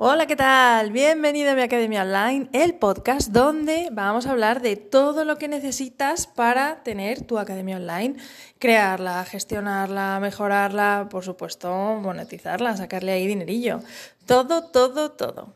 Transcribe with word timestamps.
Hola, 0.00 0.26
¿qué 0.26 0.36
tal? 0.36 0.92
Bienvenido 0.92 1.50
a 1.50 1.54
mi 1.56 1.62
Academia 1.62 2.02
Online, 2.02 2.48
el 2.52 2.74
podcast 2.76 3.32
donde 3.32 3.88
vamos 3.90 4.26
a 4.26 4.30
hablar 4.30 4.62
de 4.62 4.76
todo 4.76 5.24
lo 5.24 5.38
que 5.38 5.48
necesitas 5.48 6.28
para 6.28 6.84
tener 6.84 7.22
tu 7.22 7.36
Academia 7.36 7.78
Online, 7.78 8.14
crearla, 8.60 9.24
gestionarla, 9.24 10.20
mejorarla, 10.20 11.08
por 11.10 11.24
supuesto, 11.24 11.98
monetizarla, 12.00 12.76
sacarle 12.76 13.10
ahí 13.10 13.26
dinerillo. 13.26 13.80
Todo, 14.24 14.70
todo, 14.70 15.10
todo. 15.10 15.54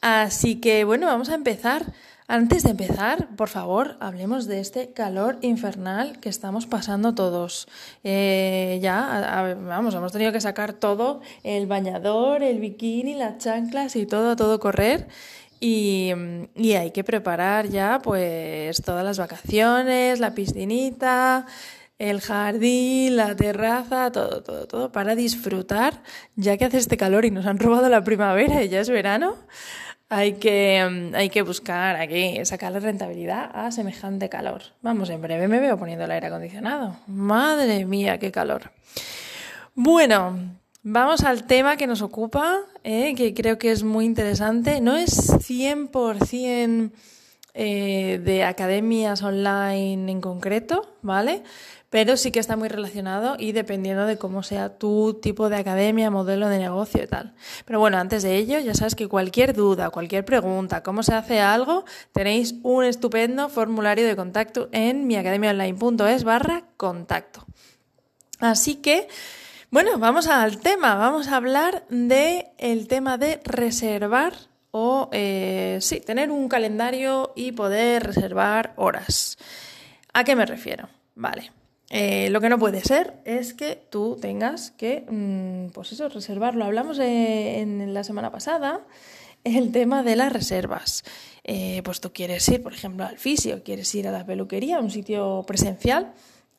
Así 0.00 0.58
que 0.58 0.84
bueno, 0.84 1.06
vamos 1.06 1.28
a 1.28 1.34
empezar. 1.34 1.84
Antes 2.28 2.64
de 2.64 2.70
empezar, 2.70 3.28
por 3.36 3.48
favor, 3.48 3.96
hablemos 4.00 4.46
de 4.48 4.58
este 4.58 4.92
calor 4.92 5.38
infernal 5.42 6.18
que 6.18 6.28
estamos 6.28 6.66
pasando 6.66 7.14
todos. 7.14 7.68
Eh, 8.02 8.80
ya, 8.82 9.54
vamos, 9.60 9.94
hemos 9.94 10.10
tenido 10.10 10.32
que 10.32 10.40
sacar 10.40 10.72
todo, 10.72 11.20
el 11.44 11.68
bañador, 11.68 12.42
el 12.42 12.58
bikini, 12.58 13.14
las 13.14 13.38
chanclas 13.38 13.94
y 13.94 14.06
todo, 14.06 14.34
todo 14.34 14.58
correr. 14.58 15.06
Y, 15.60 16.10
y, 16.56 16.72
hay 16.72 16.90
que 16.90 17.04
preparar 17.04 17.68
ya 17.68 18.00
pues 18.02 18.82
todas 18.82 19.04
las 19.04 19.18
vacaciones, 19.18 20.18
la 20.18 20.34
piscinita, 20.34 21.46
el 21.98 22.20
jardín, 22.20 23.16
la 23.16 23.36
terraza, 23.36 24.10
todo, 24.10 24.42
todo, 24.42 24.66
todo 24.66 24.92
para 24.92 25.14
disfrutar, 25.14 26.02
ya 26.34 26.56
que 26.58 26.66
hace 26.66 26.78
este 26.78 26.96
calor 26.96 27.24
y 27.24 27.30
nos 27.30 27.46
han 27.46 27.58
robado 27.58 27.88
la 27.88 28.04
primavera 28.04 28.64
y 28.64 28.68
ya 28.68 28.80
es 28.80 28.90
verano. 28.90 29.36
Hay 30.08 30.34
que, 30.34 30.86
mm, 30.88 31.14
hay 31.16 31.30
que 31.30 31.42
buscar, 31.42 31.96
hay 31.96 32.08
que 32.08 32.44
sacarle 32.44 32.78
rentabilidad 32.80 33.50
a 33.52 33.72
semejante 33.72 34.28
calor. 34.28 34.62
Vamos, 34.82 35.10
en 35.10 35.20
breve 35.20 35.48
me 35.48 35.58
veo 35.58 35.76
poniendo 35.76 36.04
el 36.04 36.10
aire 36.12 36.28
acondicionado. 36.28 36.96
Madre 37.06 37.84
mía, 37.86 38.18
qué 38.18 38.30
calor. 38.30 38.70
Bueno, 39.74 40.38
vamos 40.82 41.24
al 41.24 41.44
tema 41.46 41.76
que 41.76 41.88
nos 41.88 42.02
ocupa, 42.02 42.60
eh, 42.84 43.14
que 43.16 43.34
creo 43.34 43.58
que 43.58 43.72
es 43.72 43.82
muy 43.82 44.04
interesante. 44.04 44.80
No 44.80 44.96
es 44.96 45.28
100% 45.28 46.92
eh, 47.58 48.20
de 48.22 48.44
academias 48.44 49.22
online 49.22 50.12
en 50.12 50.20
concreto, 50.20 50.94
¿vale? 51.02 51.42
Pero 51.96 52.18
sí 52.18 52.30
que 52.30 52.40
está 52.40 52.56
muy 52.56 52.68
relacionado 52.68 53.36
y 53.38 53.52
dependiendo 53.52 54.04
de 54.04 54.18
cómo 54.18 54.42
sea 54.42 54.76
tu 54.76 55.18
tipo 55.22 55.48
de 55.48 55.56
academia, 55.56 56.10
modelo 56.10 56.50
de 56.50 56.58
negocio 56.58 57.02
y 57.02 57.06
tal. 57.06 57.32
Pero 57.64 57.80
bueno, 57.80 57.96
antes 57.96 58.22
de 58.22 58.36
ello, 58.36 58.58
ya 58.58 58.74
sabes 58.74 58.94
que 58.94 59.08
cualquier 59.08 59.54
duda, 59.54 59.88
cualquier 59.88 60.22
pregunta, 60.22 60.82
cómo 60.82 61.02
se 61.02 61.14
hace 61.14 61.40
algo, 61.40 61.86
tenéis 62.12 62.56
un 62.62 62.84
estupendo 62.84 63.48
formulario 63.48 64.06
de 64.06 64.14
contacto 64.14 64.68
en 64.72 65.06
miacademiaonline.es 65.06 66.24
barra 66.24 66.64
contacto. 66.76 67.46
Así 68.40 68.74
que, 68.74 69.08
bueno, 69.70 69.98
vamos 69.98 70.26
al 70.26 70.58
tema. 70.58 70.96
Vamos 70.96 71.28
a 71.28 71.36
hablar 71.36 71.86
del 71.88 72.44
el 72.58 72.88
tema 72.88 73.16
de 73.16 73.40
reservar 73.42 74.34
o, 74.70 75.08
eh, 75.12 75.78
sí, 75.80 76.00
tener 76.00 76.30
un 76.30 76.50
calendario 76.50 77.32
y 77.34 77.52
poder 77.52 78.02
reservar 78.02 78.74
horas. 78.76 79.38
¿A 80.12 80.24
qué 80.24 80.36
me 80.36 80.44
refiero? 80.44 80.90
Vale. 81.14 81.55
Eh, 81.90 82.30
lo 82.30 82.40
que 82.40 82.48
no 82.48 82.58
puede 82.58 82.80
ser 82.80 83.14
es 83.24 83.54
que 83.54 83.80
tú 83.90 84.18
tengas 84.20 84.72
que, 84.72 85.06
mm, 85.08 85.72
pues 85.72 85.92
eso, 85.92 86.08
reservarlo. 86.08 86.64
Hablamos 86.64 86.98
en 86.98 87.94
la 87.94 88.02
semana 88.04 88.32
pasada 88.32 88.84
el 89.46 89.70
tema 89.70 90.02
de 90.02 90.16
las 90.16 90.32
reservas. 90.32 91.04
Eh, 91.44 91.80
pues 91.84 92.00
tú 92.00 92.12
quieres 92.12 92.48
ir, 92.48 92.62
por 92.62 92.72
ejemplo, 92.72 93.06
al 93.06 93.18
fisio, 93.18 93.62
quieres 93.62 93.94
ir 93.94 94.08
a 94.08 94.12
la 94.12 94.26
peluquería, 94.26 94.78
a 94.78 94.80
un 94.80 94.90
sitio 94.90 95.44
presencial, 95.46 96.12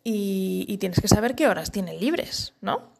y, 0.04 0.66
y 0.70 0.78
tienes 0.78 1.02
que 1.02 1.10
saber 1.10 1.36
qué 1.36 1.48
horas 1.50 1.72
tienen 1.72 2.00
libres, 2.00 2.54
¿no? 2.62 2.97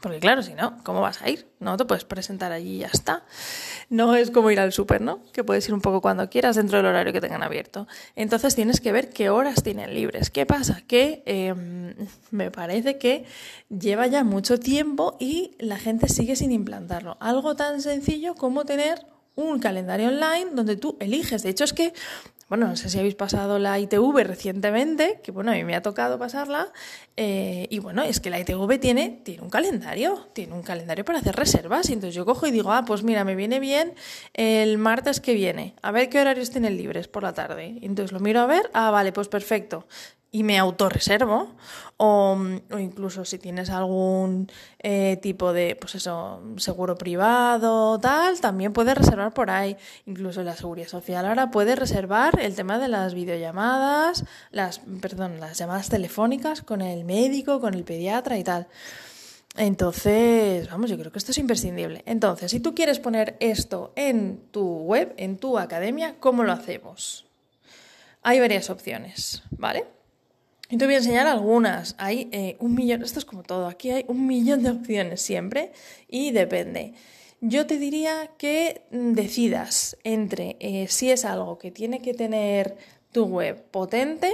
Porque 0.00 0.20
claro, 0.20 0.42
si 0.42 0.54
no, 0.54 0.82
¿cómo 0.84 1.00
vas 1.00 1.22
a 1.22 1.28
ir? 1.28 1.48
No 1.58 1.76
te 1.76 1.84
puedes 1.84 2.04
presentar 2.04 2.52
allí 2.52 2.76
y 2.76 2.78
ya 2.78 2.86
está. 2.86 3.24
No 3.88 4.14
es 4.14 4.30
como 4.30 4.50
ir 4.50 4.60
al 4.60 4.72
súper, 4.72 5.00
¿no? 5.00 5.22
Que 5.32 5.44
puedes 5.44 5.66
ir 5.68 5.74
un 5.74 5.80
poco 5.80 6.00
cuando 6.00 6.28
quieras 6.30 6.56
dentro 6.56 6.78
del 6.78 6.86
horario 6.86 7.12
que 7.12 7.20
tengan 7.20 7.42
abierto. 7.42 7.88
Entonces 8.14 8.54
tienes 8.54 8.80
que 8.80 8.92
ver 8.92 9.10
qué 9.10 9.30
horas 9.30 9.62
tienen 9.62 9.94
libres. 9.94 10.30
¿Qué 10.30 10.46
pasa? 10.46 10.82
Que 10.86 11.22
em, 11.26 11.94
me 12.30 12.50
parece 12.50 12.98
que 12.98 13.24
lleva 13.68 14.06
ya 14.06 14.24
mucho 14.24 14.60
tiempo 14.60 15.16
y 15.18 15.56
la 15.58 15.78
gente 15.78 16.08
sigue 16.08 16.36
sin 16.36 16.52
implantarlo. 16.52 17.16
Algo 17.20 17.56
tan 17.56 17.80
sencillo 17.80 18.34
como 18.34 18.64
tener 18.64 19.04
un 19.34 19.58
calendario 19.58 20.08
online 20.08 20.50
donde 20.52 20.76
tú 20.76 20.96
eliges. 21.00 21.42
De 21.42 21.50
hecho, 21.50 21.64
es 21.64 21.72
que 21.72 21.92
bueno, 22.48 22.66
no 22.66 22.76
sé 22.76 22.88
si 22.88 22.98
habéis 22.98 23.14
pasado 23.14 23.58
la 23.58 23.78
ITV 23.78 24.24
recientemente, 24.24 25.20
que 25.22 25.30
bueno, 25.32 25.50
a 25.52 25.54
mí 25.54 25.64
me 25.64 25.76
ha 25.76 25.82
tocado 25.82 26.18
pasarla, 26.18 26.72
eh, 27.16 27.66
y 27.70 27.78
bueno, 27.78 28.02
es 28.02 28.20
que 28.20 28.30
la 28.30 28.40
ITV 28.40 28.78
tiene, 28.80 29.20
tiene 29.22 29.42
un 29.42 29.50
calendario, 29.50 30.28
tiene 30.32 30.54
un 30.54 30.62
calendario 30.62 31.04
para 31.04 31.18
hacer 31.18 31.36
reservas, 31.36 31.90
y 31.90 31.92
entonces 31.92 32.14
yo 32.14 32.24
cojo 32.24 32.46
y 32.46 32.50
digo, 32.50 32.72
ah, 32.72 32.84
pues 32.86 33.02
mira, 33.02 33.24
me 33.24 33.34
viene 33.34 33.60
bien 33.60 33.94
el 34.32 34.78
martes 34.78 35.20
que 35.20 35.34
viene, 35.34 35.74
a 35.82 35.92
ver 35.92 36.08
qué 36.08 36.20
horarios 36.20 36.50
tienen 36.50 36.76
libres 36.76 37.06
por 37.06 37.22
la 37.22 37.34
tarde. 37.34 37.78
Y 37.80 37.86
entonces 37.86 38.12
lo 38.12 38.20
miro 38.20 38.40
a 38.40 38.46
ver, 38.46 38.70
ah, 38.72 38.90
vale, 38.90 39.12
pues 39.12 39.28
perfecto 39.28 39.86
y 40.30 40.42
me 40.42 40.58
autorreservo 40.58 41.54
o, 41.96 42.38
o 42.70 42.78
incluso 42.78 43.24
si 43.24 43.38
tienes 43.38 43.70
algún 43.70 44.50
eh, 44.78 45.18
tipo 45.22 45.52
de 45.52 45.76
pues 45.80 45.94
eso 45.94 46.42
seguro 46.58 46.96
privado 46.96 47.98
tal 47.98 48.40
también 48.40 48.72
puedes 48.72 48.96
reservar 48.96 49.32
por 49.32 49.50
ahí 49.50 49.76
incluso 50.06 50.42
la 50.42 50.54
seguridad 50.54 50.88
social 50.88 51.24
ahora 51.26 51.50
puede 51.50 51.76
reservar 51.76 52.38
el 52.40 52.54
tema 52.54 52.78
de 52.78 52.88
las 52.88 53.14
videollamadas 53.14 54.24
las 54.50 54.80
perdón 55.00 55.40
las 55.40 55.58
llamadas 55.58 55.88
telefónicas 55.88 56.62
con 56.62 56.82
el 56.82 57.04
médico 57.04 57.60
con 57.60 57.74
el 57.74 57.84
pediatra 57.84 58.38
y 58.38 58.44
tal 58.44 58.68
entonces, 59.56 60.70
vamos, 60.70 60.88
yo 60.88 60.96
creo 60.96 61.10
que 61.10 61.18
esto 61.18 61.32
es 61.32 61.38
imprescindible. 61.38 62.04
Entonces, 62.06 62.48
si 62.48 62.60
tú 62.60 62.76
quieres 62.76 63.00
poner 63.00 63.36
esto 63.40 63.92
en 63.96 64.38
tu 64.52 64.62
web, 64.62 65.14
en 65.16 65.36
tu 65.36 65.58
academia, 65.58 66.14
¿cómo 66.20 66.44
lo 66.44 66.52
hacemos? 66.52 67.26
Hay 68.22 68.38
varias 68.38 68.70
opciones, 68.70 69.42
¿vale? 69.50 69.97
Y 70.70 70.76
te 70.76 70.84
voy 70.84 70.94
a 70.94 70.98
enseñar 70.98 71.26
algunas. 71.26 71.94
Hay 71.98 72.28
eh, 72.30 72.56
un 72.60 72.74
millón, 72.74 73.02
esto 73.02 73.18
es 73.18 73.24
como 73.24 73.42
todo, 73.42 73.66
aquí 73.66 73.90
hay 73.90 74.04
un 74.06 74.26
millón 74.26 74.62
de 74.62 74.70
opciones 74.70 75.22
siempre 75.22 75.72
y 76.08 76.30
depende. 76.32 76.92
Yo 77.40 77.66
te 77.66 77.78
diría 77.78 78.30
que 78.36 78.82
decidas 78.90 79.96
entre 80.04 80.56
eh, 80.60 80.86
si 80.88 81.10
es 81.10 81.24
algo 81.24 81.58
que 81.58 81.70
tiene 81.70 82.02
que 82.02 82.12
tener 82.12 82.76
tu 83.12 83.24
web 83.24 83.62
potente 83.70 84.30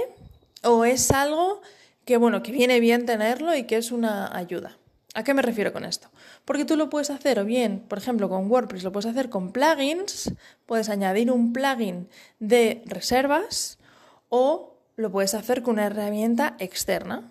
o 0.63 0.83
es 0.83 1.11
algo 1.11 1.61
que, 2.03 2.17
bueno, 2.17 2.43
que 2.43 2.51
viene 2.51 2.79
bien 2.79 3.05
tenerlo 3.05 3.55
y 3.55 3.63
que 3.63 3.77
es 3.77 3.91
una 3.91 4.35
ayuda. 4.35 4.77
¿A 5.13 5.23
qué 5.23 5.33
me 5.33 5.41
refiero 5.41 5.71
con 5.71 5.85
esto? 5.85 6.09
Porque 6.43 6.65
tú 6.65 6.75
lo 6.75 6.89
puedes 6.89 7.09
hacer 7.09 7.39
o 7.39 7.45
bien, 7.45 7.79
por 7.87 7.97
ejemplo, 7.97 8.27
con 8.27 8.51
WordPress, 8.51 8.83
lo 8.83 8.91
puedes 8.91 9.09
hacer 9.09 9.29
con 9.29 9.53
plugins, 9.53 10.33
puedes 10.65 10.89
añadir 10.89 11.31
un 11.31 11.53
plugin 11.53 12.09
de 12.39 12.81
reservas 12.85 13.77
o 14.27 14.74
lo 14.95 15.11
puedes 15.11 15.33
hacer 15.33 15.61
con 15.61 15.73
una 15.73 15.85
herramienta 15.85 16.55
externa, 16.59 17.29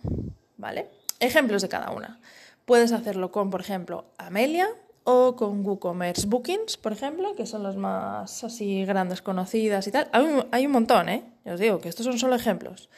¿vale? 0.57 0.91
Ejemplos 1.21 1.63
de 1.63 1.69
cada 1.69 1.91
una. 1.91 2.21
Puedes 2.65 2.93
hacerlo 2.93 3.31
con, 3.31 3.51
por 3.51 3.61
ejemplo, 3.61 4.07
Amelia 4.19 4.69
o 5.05 5.37
con 5.37 5.65
WooCommerce 5.65 6.27
Bookings, 6.27 6.77
por 6.77 6.93
ejemplo, 6.93 7.35
que 7.35 7.47
son 7.47 7.63
las 7.63 7.77
más 7.77 8.43
así 8.45 8.85
grandes 8.85 9.23
conocidas 9.23 9.87
y 9.87 9.91
tal. 9.91 10.09
Hay 10.51 10.67
un, 10.67 10.73
montón, 10.73 11.09
¿eh? 11.09 11.25
Ya 11.45 11.55
os 11.55 11.61
digo 11.61 11.81
que 11.81 11.89
estos 11.89 12.07
son 12.07 12.19
solo 12.19 12.35
ejemplos. 12.35 12.89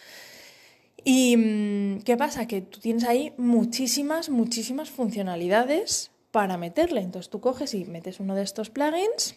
¿Y 1.05 1.37
mm, 1.37 2.03
qué 2.03 2.17
pasa? 2.17 2.47
Que 2.47 2.63
tú 2.63 2.81
tienes 2.81 3.05
ahí 3.05 3.33
muchísimas, 3.37 4.31
muchísimas 4.31 4.91
funcionalidades 4.91 6.13
para 6.31 6.57
meterle. 6.57 7.01
Entonces 7.01 7.31
tú 7.31 7.41
coges 7.41 7.75
y 7.75 7.85
metes 7.85 8.21
uno 8.21 8.35
de 8.35 8.43
estos 8.43 8.71
plugins 8.71 9.37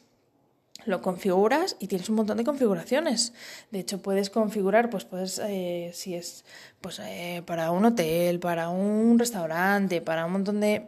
lo 0.85 1.01
configuras 1.01 1.75
y 1.79 1.87
tienes 1.87 2.09
un 2.09 2.15
montón 2.15 2.37
de 2.37 2.43
configuraciones. 2.43 3.33
De 3.71 3.79
hecho, 3.79 4.01
puedes 4.01 4.29
configurar, 4.29 4.89
pues 4.89 5.05
puedes, 5.05 5.39
eh, 5.43 5.91
si 5.93 6.15
es 6.15 6.45
pues, 6.81 6.99
eh, 6.99 7.43
para 7.45 7.71
un 7.71 7.85
hotel, 7.85 8.39
para 8.39 8.69
un 8.69 9.19
restaurante, 9.19 10.01
para 10.01 10.25
un 10.25 10.31
montón 10.33 10.59
de, 10.59 10.87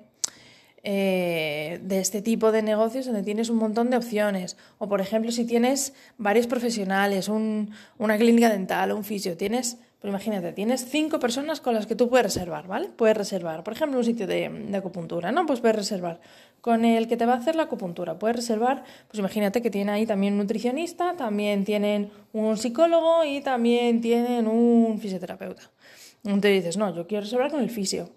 eh, 0.84 1.80
de 1.84 2.00
este 2.00 2.22
tipo 2.22 2.52
de 2.52 2.62
negocios 2.62 3.06
donde 3.06 3.24
tienes 3.24 3.50
un 3.50 3.58
montón 3.58 3.90
de 3.90 3.98
opciones. 3.98 4.58
O, 4.78 4.88
por 4.88 5.02
ejemplo, 5.02 5.32
si 5.32 5.46
tienes 5.46 5.94
varios 6.18 6.48
profesionales, 6.48 7.28
un, 7.28 7.72
una 7.98 8.18
clínica 8.18 8.50
dental, 8.50 8.92
un 8.92 9.04
fisio, 9.04 9.38
tienes 9.38 9.78
pero 10.02 10.10
imagínate, 10.10 10.52
tienes 10.52 10.84
cinco 10.90 11.20
personas 11.20 11.62
con 11.62 11.76
las 11.76 11.86
que 11.86 11.96
tú 11.96 12.10
puedes 12.10 12.26
reservar, 12.26 12.66
¿vale? 12.66 12.90
Puedes 12.90 13.16
reservar, 13.16 13.64
por 13.64 13.74
ejemplo, 13.74 14.00
un 14.00 14.04
sitio 14.04 14.26
de, 14.26 14.50
de, 14.50 14.78
acupuntura, 14.78 15.32
¿no? 15.32 15.46
Pues 15.46 15.60
puedes 15.60 15.76
reservar 15.76 16.20
con 16.60 16.86
el 16.86 17.08
que 17.08 17.18
te 17.18 17.28
va 17.28 17.34
a 17.34 17.38
hacer 17.38 17.56
la 17.56 17.64
acupuntura. 17.64 18.18
Puedes 18.18 18.38
reservar, 18.38 18.84
pues 19.08 19.20
imagínate 19.20 19.62
que 19.62 19.70
tiene 19.70 19.92
ahí 19.92 20.08
también 20.08 20.34
un 20.34 20.40
nutricionista, 20.40 21.16
también 21.16 21.66
tienen 21.66 22.10
un 22.34 22.58
psicólogo 22.58 23.24
y 23.24 23.42
también 23.42 24.02
tienen 24.02 24.48
un 24.48 24.98
fisioterapeuta. 25.00 25.70
Entonces 26.24 26.64
dices, 26.64 26.78
no, 26.78 26.96
yo 26.96 27.06
quiero 27.06 27.24
reservar 27.24 27.52
con 27.52 27.62
el 27.62 27.70
fisio. 27.70 28.10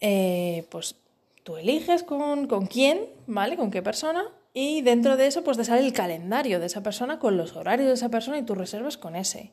Eh, 0.00 0.66
pues 0.70 0.96
tú 1.44 1.56
eliges 1.56 2.02
con, 2.02 2.46
con 2.46 2.66
quién, 2.66 3.00
¿vale? 3.26 3.56
Con 3.56 3.70
qué 3.70 3.80
persona. 3.80 4.22
Y 4.52 4.82
dentro 4.82 5.16
de 5.16 5.28
eso, 5.28 5.44
pues 5.44 5.56
te 5.56 5.64
sale 5.64 5.80
el 5.80 5.94
calendario 5.94 6.60
de 6.60 6.66
esa 6.66 6.82
persona 6.82 7.18
con 7.18 7.38
los 7.38 7.56
horarios 7.56 7.88
de 7.88 7.94
esa 7.94 8.10
persona 8.10 8.38
y 8.38 8.42
tú 8.42 8.54
reservas 8.54 8.98
con 8.98 9.16
ese. 9.16 9.52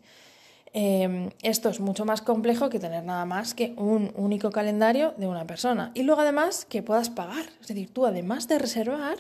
Em, 0.76 1.30
esto 1.44 1.70
es 1.70 1.80
mucho 1.80 2.04
más 2.04 2.24
complejo 2.24 2.70
que 2.70 2.80
tener 2.80 3.04
nada 3.04 3.26
más 3.26 3.54
que 3.54 3.76
un 3.78 4.12
único 4.16 4.50
calendario 4.50 5.14
de 5.18 5.28
una 5.28 5.46
persona. 5.46 5.92
Y 5.94 6.02
luego 6.02 6.22
además 6.22 6.66
que 6.66 6.82
puedas 6.82 7.12
pagar. 7.12 7.46
Es 7.62 7.68
decir, 7.68 7.94
tú 7.94 8.08
además 8.08 8.48
de 8.48 8.58
reservar, 8.58 9.18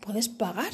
puedes 0.00 0.28
pagar. 0.28 0.70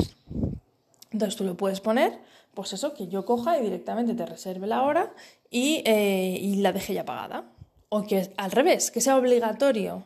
Entonces 1.12 1.36
tú 1.36 1.44
lo 1.44 1.56
puedes 1.56 1.80
poner, 1.80 2.18
pues 2.54 2.72
eso, 2.72 2.92
que 2.92 3.06
yo 3.06 3.24
coja 3.24 3.56
y 3.56 3.62
directamente 3.62 4.14
te 4.14 4.26
reserve 4.26 4.66
la 4.66 4.82
hora 4.82 5.12
y, 5.48 5.82
eh, 5.86 6.38
y 6.40 6.56
la 6.56 6.72
deje 6.72 6.92
ya 6.92 7.04
pagada. 7.04 7.44
O 7.88 8.02
que 8.02 8.32
al 8.36 8.50
revés, 8.50 8.90
que 8.90 9.00
sea 9.00 9.16
obligatorio 9.16 10.04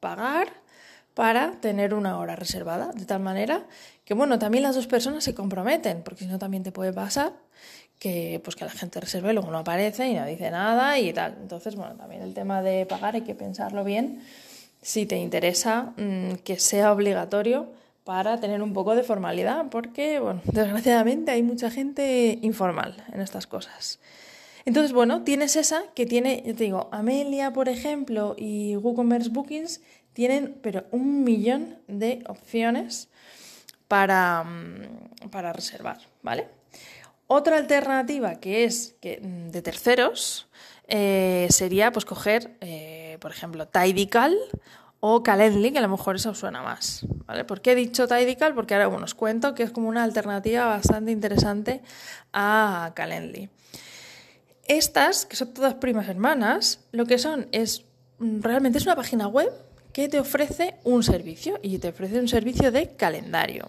pagar 0.00 0.48
para 1.18 1.60
tener 1.60 1.94
una 1.94 2.16
hora 2.20 2.36
reservada, 2.36 2.92
de 2.94 3.04
tal 3.04 3.18
manera 3.18 3.66
que, 4.04 4.14
bueno, 4.14 4.38
también 4.38 4.62
las 4.62 4.76
dos 4.76 4.86
personas 4.86 5.24
se 5.24 5.34
comprometen, 5.34 6.04
porque 6.04 6.20
si 6.22 6.30
no 6.30 6.38
también 6.38 6.62
te 6.62 6.70
puede 6.70 6.92
pasar 6.92 7.32
que, 7.98 8.40
pues, 8.44 8.54
que 8.54 8.64
la 8.64 8.70
gente 8.70 9.00
reserve 9.00 9.30
y 9.30 9.32
luego 9.32 9.50
no 9.50 9.58
aparece 9.58 10.06
y 10.06 10.14
no 10.14 10.24
dice 10.26 10.48
nada 10.52 10.96
y 11.00 11.12
tal. 11.12 11.36
Entonces, 11.42 11.74
bueno, 11.74 11.96
también 11.96 12.22
el 12.22 12.34
tema 12.34 12.62
de 12.62 12.86
pagar 12.86 13.16
hay 13.16 13.22
que 13.22 13.34
pensarlo 13.34 13.82
bien 13.82 14.22
si 14.80 15.06
te 15.06 15.16
interesa 15.16 15.92
mm, 15.96 16.34
que 16.44 16.60
sea 16.60 16.92
obligatorio 16.92 17.66
para 18.04 18.38
tener 18.38 18.62
un 18.62 18.72
poco 18.72 18.94
de 18.94 19.02
formalidad, 19.02 19.70
porque, 19.72 20.20
bueno, 20.20 20.40
desgraciadamente 20.44 21.32
hay 21.32 21.42
mucha 21.42 21.68
gente 21.68 22.38
informal 22.42 23.04
en 23.12 23.20
estas 23.20 23.48
cosas. 23.48 23.98
Entonces, 24.64 24.92
bueno, 24.92 25.24
tienes 25.24 25.56
esa 25.56 25.82
que 25.96 26.06
tiene, 26.06 26.44
yo 26.46 26.54
te 26.54 26.62
digo, 26.62 26.88
Amelia, 26.92 27.52
por 27.52 27.68
ejemplo, 27.68 28.36
y 28.38 28.76
WooCommerce 28.76 29.30
Bookings 29.30 29.80
tienen, 30.18 30.58
pero 30.62 30.84
un 30.90 31.22
millón 31.22 31.78
de 31.86 32.24
opciones 32.26 33.08
para, 33.86 34.42
mm, 34.42 35.28
para 35.30 35.52
reservar, 35.52 35.98
¿vale? 36.24 36.48
Otra 37.28 37.56
alternativa 37.56 38.40
que 38.40 38.64
es 38.64 38.96
que, 39.00 39.20
mm, 39.22 39.52
de 39.52 39.62
terceros 39.62 40.48
eh, 40.88 41.46
sería 41.50 41.92
pues 41.92 42.04
coger, 42.04 42.56
eh, 42.60 43.16
por 43.20 43.30
ejemplo, 43.30 43.68
Tidical 43.68 44.36
o 44.98 45.22
Calendly, 45.22 45.70
que 45.70 45.78
a 45.78 45.82
lo 45.82 45.88
mejor 45.88 46.16
eso 46.16 46.34
suena 46.34 46.62
más. 46.62 47.06
¿vale? 47.26 47.44
¿Por 47.44 47.60
qué 47.60 47.72
he 47.72 47.74
dicho 47.76 48.08
Tidical? 48.08 48.56
Porque 48.56 48.74
ahora 48.74 48.88
bueno, 48.88 49.04
os 49.04 49.14
cuento 49.14 49.54
que 49.54 49.62
es 49.62 49.70
como 49.70 49.88
una 49.88 50.02
alternativa 50.02 50.64
bastante 50.64 51.12
interesante 51.12 51.80
a 52.32 52.90
Calendly. 52.96 53.50
Estas, 54.66 55.26
que 55.26 55.36
son 55.36 55.54
todas 55.54 55.74
primas 55.74 56.08
hermanas, 56.08 56.80
lo 56.90 57.06
que 57.06 57.18
son 57.18 57.46
es 57.52 57.84
mm, 58.18 58.40
realmente 58.40 58.78
es 58.78 58.84
una 58.84 58.96
página 58.96 59.28
web 59.28 59.67
que 59.98 60.08
te 60.08 60.20
ofrece 60.20 60.76
un 60.84 61.02
servicio 61.02 61.58
y 61.60 61.78
te 61.78 61.88
ofrece 61.88 62.20
un 62.20 62.28
servicio 62.28 62.70
de 62.70 62.94
calendario. 62.94 63.66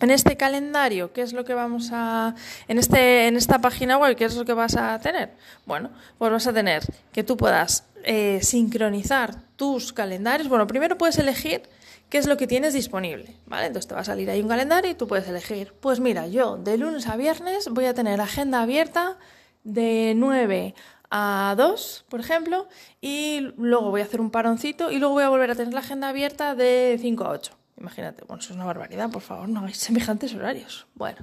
En 0.00 0.10
este 0.10 0.38
calendario, 0.38 1.12
¿qué 1.12 1.20
es 1.20 1.34
lo 1.34 1.44
que 1.44 1.52
vamos 1.52 1.90
a. 1.92 2.34
En, 2.66 2.78
este, 2.78 3.26
en 3.26 3.36
esta 3.36 3.58
página 3.58 3.98
web, 3.98 4.16
¿qué 4.16 4.24
es 4.24 4.34
lo 4.36 4.46
que 4.46 4.54
vas 4.54 4.74
a 4.74 4.98
tener? 5.00 5.34
Bueno, 5.66 5.90
pues 6.16 6.32
vas 6.32 6.46
a 6.46 6.54
tener 6.54 6.82
que 7.12 7.22
tú 7.24 7.36
puedas 7.36 7.84
eh, 8.04 8.38
sincronizar 8.40 9.36
tus 9.56 9.92
calendarios. 9.92 10.48
Bueno, 10.48 10.66
primero 10.66 10.96
puedes 10.96 11.18
elegir 11.18 11.60
qué 12.08 12.16
es 12.16 12.26
lo 12.26 12.38
que 12.38 12.46
tienes 12.46 12.72
disponible, 12.72 13.36
¿vale? 13.44 13.66
Entonces 13.66 13.88
te 13.88 13.94
va 13.94 14.00
a 14.00 14.04
salir 14.04 14.30
ahí 14.30 14.40
un 14.40 14.48
calendario 14.48 14.92
y 14.92 14.94
tú 14.94 15.06
puedes 15.06 15.28
elegir. 15.28 15.74
Pues 15.78 16.00
mira, 16.00 16.26
yo 16.26 16.56
de 16.56 16.78
lunes 16.78 17.06
a 17.06 17.16
viernes 17.16 17.68
voy 17.68 17.84
a 17.84 17.92
tener 17.92 18.18
agenda 18.18 18.62
abierta 18.62 19.18
de 19.62 20.14
9 20.16 20.74
a 21.14 21.54
2, 21.58 22.06
por 22.08 22.20
ejemplo, 22.20 22.66
y 23.02 23.40
luego 23.58 23.90
voy 23.90 24.00
a 24.00 24.04
hacer 24.04 24.20
un 24.20 24.30
paroncito 24.30 24.90
y 24.90 24.98
luego 24.98 25.12
voy 25.12 25.24
a 25.24 25.28
volver 25.28 25.50
a 25.50 25.54
tener 25.54 25.74
la 25.74 25.80
agenda 25.80 26.08
abierta 26.08 26.54
de 26.54 26.98
5 26.98 27.24
a 27.24 27.30
8. 27.30 27.52
Imagínate, 27.76 28.24
bueno, 28.24 28.40
eso 28.40 28.52
es 28.52 28.56
una 28.56 28.64
barbaridad, 28.64 29.10
por 29.10 29.20
favor, 29.20 29.46
no 29.46 29.60
hagáis 29.60 29.76
semejantes 29.76 30.34
horarios. 30.34 30.86
Bueno, 30.94 31.18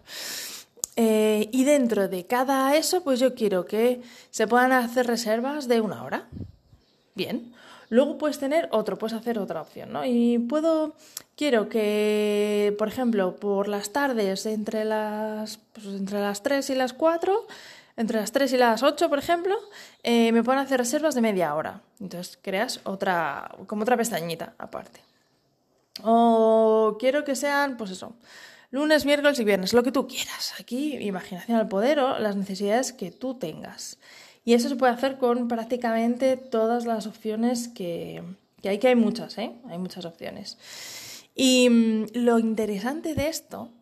eh, 0.95 1.49
y 1.51 1.63
dentro 1.63 2.07
de 2.07 2.27
cada 2.27 2.75
eso, 2.75 3.03
pues 3.03 3.19
yo 3.19 3.33
quiero 3.33 3.65
que 3.65 4.01
se 4.29 4.45
puedan 4.45 4.73
hacer 4.73 5.07
reservas 5.07 5.67
de 5.67 5.81
una 5.81 6.03
hora. 6.03 6.27
Bien. 7.15 7.53
Luego 7.91 8.19
puedes 8.19 8.37
tener 8.37 8.69
otro, 8.71 8.99
puedes 8.99 9.17
hacer 9.17 9.39
otra 9.39 9.61
opción, 9.61 9.91
¿no? 9.91 10.05
Y 10.05 10.37
puedo, 10.37 10.93
quiero 11.35 11.67
que, 11.67 12.75
por 12.77 12.87
ejemplo, 12.87 13.37
por 13.37 13.67
las 13.67 13.91
tardes, 13.91 14.45
entre 14.45 14.85
las, 14.85 15.57
pues 15.73 15.87
entre 15.87 16.19
las 16.19 16.43
3 16.43 16.69
y 16.69 16.75
las 16.75 16.93
4, 16.93 17.47
entre 17.99 18.17
las 18.17 18.31
3 18.31 18.53
y 18.53 18.57
las 18.57 18.81
8, 18.81 19.09
por 19.09 19.19
ejemplo, 19.19 19.53
eh, 20.03 20.31
me 20.31 20.41
pueden 20.41 20.61
hacer 20.61 20.79
reservas 20.79 21.15
de 21.15 21.21
media 21.21 21.53
hora. 21.53 21.81
Entonces 21.99 22.39
creas 22.41 22.79
otra, 22.85 23.51
como 23.67 23.81
otra 23.81 23.97
pestañita 23.97 24.53
aparte. 24.57 25.01
O 26.03 26.95
quiero 26.97 27.25
que 27.25 27.35
sean, 27.35 27.75
pues 27.75 27.91
eso, 27.91 28.15
lunes, 28.71 29.05
miércoles 29.05 29.37
y 29.41 29.43
viernes, 29.43 29.73
lo 29.73 29.83
que 29.83 29.91
tú 29.91 30.07
quieras. 30.07 30.53
Aquí, 30.61 30.95
imaginación 30.95 31.57
al 31.57 31.67
poder 31.67 31.99
o 31.99 32.19
las 32.19 32.37
necesidades 32.37 32.93
que 32.93 33.11
tú 33.11 33.33
tengas. 33.33 33.97
Y 34.45 34.53
eso 34.53 34.69
se 34.69 34.77
puede 34.77 34.93
hacer 34.93 35.17
con 35.17 35.49
prácticamente 35.49 36.37
todas 36.37 36.85
las 36.85 37.05
opciones 37.05 37.67
que, 37.67 38.23
que 38.61 38.69
hay, 38.69 38.79
que 38.79 38.87
hay 38.87 38.95
muchas, 38.95 39.37
¿eh? 39.37 39.51
Hay 39.67 39.77
muchas 39.77 40.05
opciones. 40.05 40.57
Y 41.35 41.69
mm, 41.69 42.05
lo 42.13 42.39
interesante 42.39 43.13
de 43.13 43.27
esto, 43.27 43.73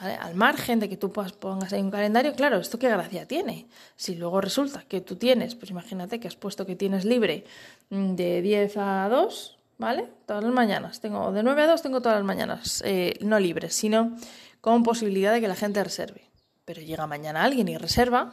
¿vale? 0.00 0.14
al 0.14 0.34
margen 0.34 0.80
de 0.80 0.88
que 0.88 0.96
tú 0.96 1.12
pongas 1.12 1.72
ahí 1.72 1.80
un 1.80 1.90
calendario, 1.90 2.34
claro, 2.34 2.58
¿esto 2.58 2.78
qué 2.78 2.88
gracia 2.88 3.26
tiene? 3.26 3.66
Si 3.96 4.14
luego 4.14 4.40
resulta 4.40 4.84
que 4.88 5.00
tú 5.00 5.16
tienes, 5.16 5.54
pues 5.54 5.70
imagínate 5.70 6.20
que 6.20 6.28
has 6.28 6.36
puesto 6.36 6.66
que 6.66 6.76
tienes 6.76 7.04
libre 7.04 7.44
mm, 7.90 8.14
de 8.14 8.42
10 8.42 8.76
a 8.76 9.08
2, 9.08 9.58
¿vale? 9.78 10.08
Todas 10.26 10.44
las 10.44 10.52
mañanas. 10.52 11.00
Tengo 11.00 11.32
de 11.32 11.42
9 11.42 11.62
a 11.62 11.66
2 11.68 11.82
tengo 11.82 12.00
todas 12.00 12.18
las 12.18 12.26
mañanas, 12.26 12.82
eh, 12.84 13.14
no 13.20 13.38
libres, 13.38 13.74
sino 13.74 14.16
con 14.60 14.82
posibilidad 14.82 15.32
de 15.32 15.40
que 15.40 15.48
la 15.48 15.54
gente 15.54 15.82
reserve. 15.82 16.22
Pero 16.66 16.82
llega 16.82 17.06
mañana 17.06 17.44
alguien 17.44 17.68
y 17.68 17.78
reserva. 17.78 18.32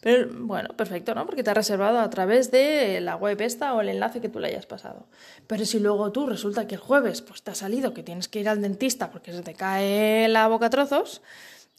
Pero 0.00 0.28
bueno, 0.32 0.70
perfecto, 0.76 1.14
¿no? 1.14 1.24
Porque 1.26 1.44
te 1.44 1.50
ha 1.50 1.54
reservado 1.54 2.00
a 2.00 2.10
través 2.10 2.50
de 2.50 3.00
la 3.00 3.14
web 3.14 3.40
esta 3.40 3.72
o 3.74 3.80
el 3.80 3.88
enlace 3.88 4.20
que 4.20 4.28
tú 4.28 4.40
le 4.40 4.48
hayas 4.48 4.66
pasado. 4.66 5.06
Pero 5.46 5.64
si 5.64 5.78
luego 5.78 6.10
tú 6.10 6.26
resulta 6.26 6.66
que 6.66 6.74
el 6.74 6.80
jueves 6.80 7.22
pues 7.22 7.42
te 7.42 7.52
ha 7.52 7.54
salido 7.54 7.94
que 7.94 8.02
tienes 8.02 8.26
que 8.26 8.40
ir 8.40 8.48
al 8.48 8.60
dentista 8.60 9.12
porque 9.12 9.32
se 9.32 9.42
te 9.42 9.54
cae 9.54 10.26
la 10.26 10.48
boca 10.48 10.68
trozos 10.68 11.22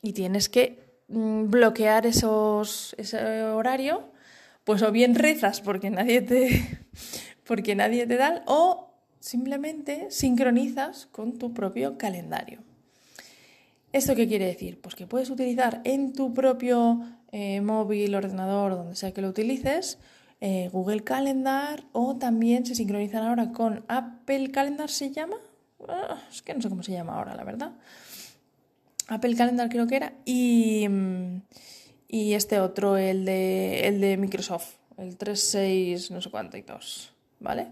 y 0.01 0.13
tienes 0.13 0.47
que 0.47 1.01
mm, 1.09 1.49
bloquear 1.49 2.05
esos, 2.05 2.95
ese 2.97 3.43
horario, 3.43 4.11
pues 4.63 4.81
o 4.83 4.91
bien 4.91 5.15
rezas 5.15 5.59
porque 5.59 5.89
nadie 5.89 6.21
te 6.21 6.87
porque 7.43 7.75
nadie 7.75 8.07
te 8.07 8.15
da 8.15 8.43
o 8.45 8.87
Simplemente 9.19 10.09
sincronizas 10.09 11.07
con 11.07 11.37
tu 11.37 11.53
propio 11.53 11.97
calendario. 11.97 12.63
¿Esto 13.97 14.13
qué 14.13 14.27
quiere 14.27 14.45
decir? 14.45 14.79
Pues 14.79 14.93
que 14.93 15.07
puedes 15.07 15.31
utilizar 15.31 15.81
en 15.83 16.13
tu 16.13 16.31
propio 16.31 17.01
eh, 17.31 17.61
móvil, 17.61 18.13
ordenador, 18.13 18.75
donde 18.75 18.95
sea 18.95 19.11
que 19.11 19.23
lo 19.23 19.29
utilices, 19.29 19.97
eh, 20.39 20.69
Google 20.71 21.03
Calendar 21.03 21.83
o 21.93 22.15
también 22.15 22.63
se 22.63 22.75
sincronizan 22.75 23.23
ahora 23.25 23.51
con 23.51 23.83
Apple 23.87 24.51
Calendar, 24.51 24.91
¿se 24.91 25.09
llama? 25.09 25.37
Ah, 25.87 26.21
es 26.31 26.43
que 26.43 26.53
no 26.53 26.61
sé 26.61 26.69
cómo 26.69 26.83
se 26.83 26.91
llama 26.91 27.15
ahora, 27.15 27.33
la 27.33 27.43
verdad. 27.43 27.71
Apple 29.07 29.35
Calendar 29.35 29.67
creo 29.67 29.87
que 29.87 29.95
era. 29.95 30.13
Y, 30.25 30.85
y 32.07 32.33
este 32.33 32.59
otro, 32.59 32.97
el 32.97 33.25
de, 33.25 33.87
el 33.87 33.99
de 33.99 34.15
Microsoft, 34.17 34.75
el 34.97 35.17
36 35.17 36.11
no 36.11 36.21
sé 36.21 36.29
cuánto 36.29 36.55
y 36.55 36.61
dos, 36.61 37.13
¿vale? 37.39 37.69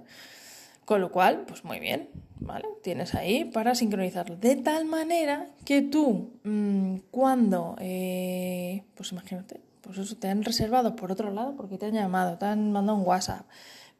Con 0.86 1.02
lo 1.02 1.12
cual, 1.12 1.46
pues 1.48 1.64
muy 1.64 1.80
bien, 1.80 2.10
¿vale? 2.40 2.68
Tienes 2.84 3.16
ahí 3.16 3.46
para 3.46 3.74
sincronizarlo. 3.76 4.38
De 4.38 4.56
tal 4.56 4.86
manera 4.86 5.48
que 5.66 5.82
tú, 5.82 6.34
mm, 6.44 6.98
cuando, 7.12 7.76
eh, 7.80 8.84
pues 8.96 9.12
imagínate, 9.12 9.60
pues 9.82 9.98
eso 9.98 10.16
te 10.16 10.30
han 10.30 10.44
reservado 10.44 10.96
por 10.96 11.12
otro 11.12 11.32
lado 11.32 11.56
porque 11.56 11.78
te 11.78 11.88
han 11.88 11.94
llamado, 11.94 12.38
te 12.38 12.46
han 12.46 12.72
mandado 12.72 12.98
un 12.98 13.06
WhatsApp, 13.06 13.46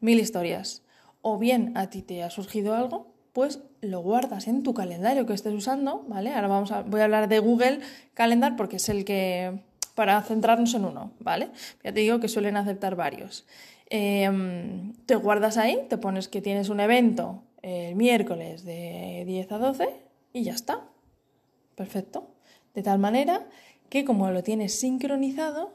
mil 0.00 0.18
historias, 0.20 0.82
o 1.22 1.38
bien 1.38 1.76
a 1.76 1.90
ti 1.90 2.02
te 2.02 2.22
ha 2.22 2.30
surgido 2.30 2.74
algo, 2.74 3.12
pues 3.32 3.60
lo 3.80 4.00
guardas 4.00 4.46
en 4.46 4.62
tu 4.62 4.72
calendario 4.72 5.26
que 5.26 5.34
estés 5.34 5.52
usando, 5.52 6.04
¿vale? 6.08 6.32
Ahora 6.32 6.48
vamos 6.48 6.70
a, 6.72 6.82
voy 6.82 7.00
a 7.00 7.04
hablar 7.04 7.28
de 7.28 7.38
Google 7.38 7.80
Calendar 8.14 8.56
porque 8.56 8.76
es 8.76 8.88
el 8.88 9.04
que, 9.04 9.60
para 9.94 10.22
centrarnos 10.22 10.72
en 10.74 10.84
uno, 10.84 11.12
¿vale? 11.20 11.50
Ya 11.84 11.92
te 11.92 12.00
digo 12.00 12.20
que 12.20 12.28
suelen 12.28 12.56
aceptar 12.56 12.96
varios. 12.96 13.44
Em, 13.88 14.92
te 15.06 15.14
guardas 15.14 15.56
ahí, 15.56 15.86
te 15.88 15.98
pones 15.98 16.28
que 16.28 16.42
tienes 16.42 16.68
un 16.68 16.80
evento 16.80 17.42
el 17.62 17.94
miércoles 17.96 18.64
de 18.64 19.24
10 19.26 19.50
a 19.52 19.58
12 19.58 19.88
y 20.32 20.42
ya 20.42 20.52
está. 20.52 20.84
Perfecto. 21.74 22.28
De 22.74 22.82
tal 22.82 22.98
manera 22.98 23.46
que 23.88 24.04
como 24.04 24.30
lo 24.30 24.42
tienes 24.42 24.78
sincronizado, 24.78 25.74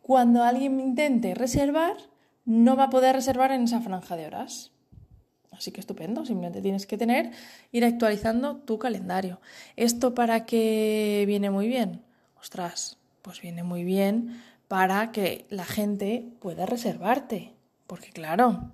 cuando 0.00 0.42
alguien 0.42 0.80
intente 0.80 1.34
reservar, 1.34 1.96
no 2.44 2.76
va 2.76 2.84
a 2.84 2.90
poder 2.90 3.14
reservar 3.14 3.52
en 3.52 3.64
esa 3.64 3.80
franja 3.80 4.16
de 4.16 4.26
horas. 4.26 4.72
Así 5.52 5.70
que 5.70 5.80
estupendo, 5.80 6.24
simplemente 6.24 6.62
tienes 6.62 6.86
que 6.86 6.98
tener, 6.98 7.30
ir 7.70 7.84
actualizando 7.84 8.56
tu 8.56 8.78
calendario. 8.78 9.40
¿Esto 9.76 10.14
para 10.14 10.44
qué 10.46 11.24
viene 11.26 11.50
muy 11.50 11.68
bien? 11.68 12.02
Ostras, 12.40 12.98
pues 13.20 13.40
viene 13.40 13.62
muy 13.62 13.84
bien 13.84 14.42
para 14.72 15.12
que 15.12 15.44
la 15.50 15.66
gente 15.66 16.32
pueda 16.40 16.64
reservarte. 16.64 17.52
Porque 17.86 18.10
claro, 18.10 18.72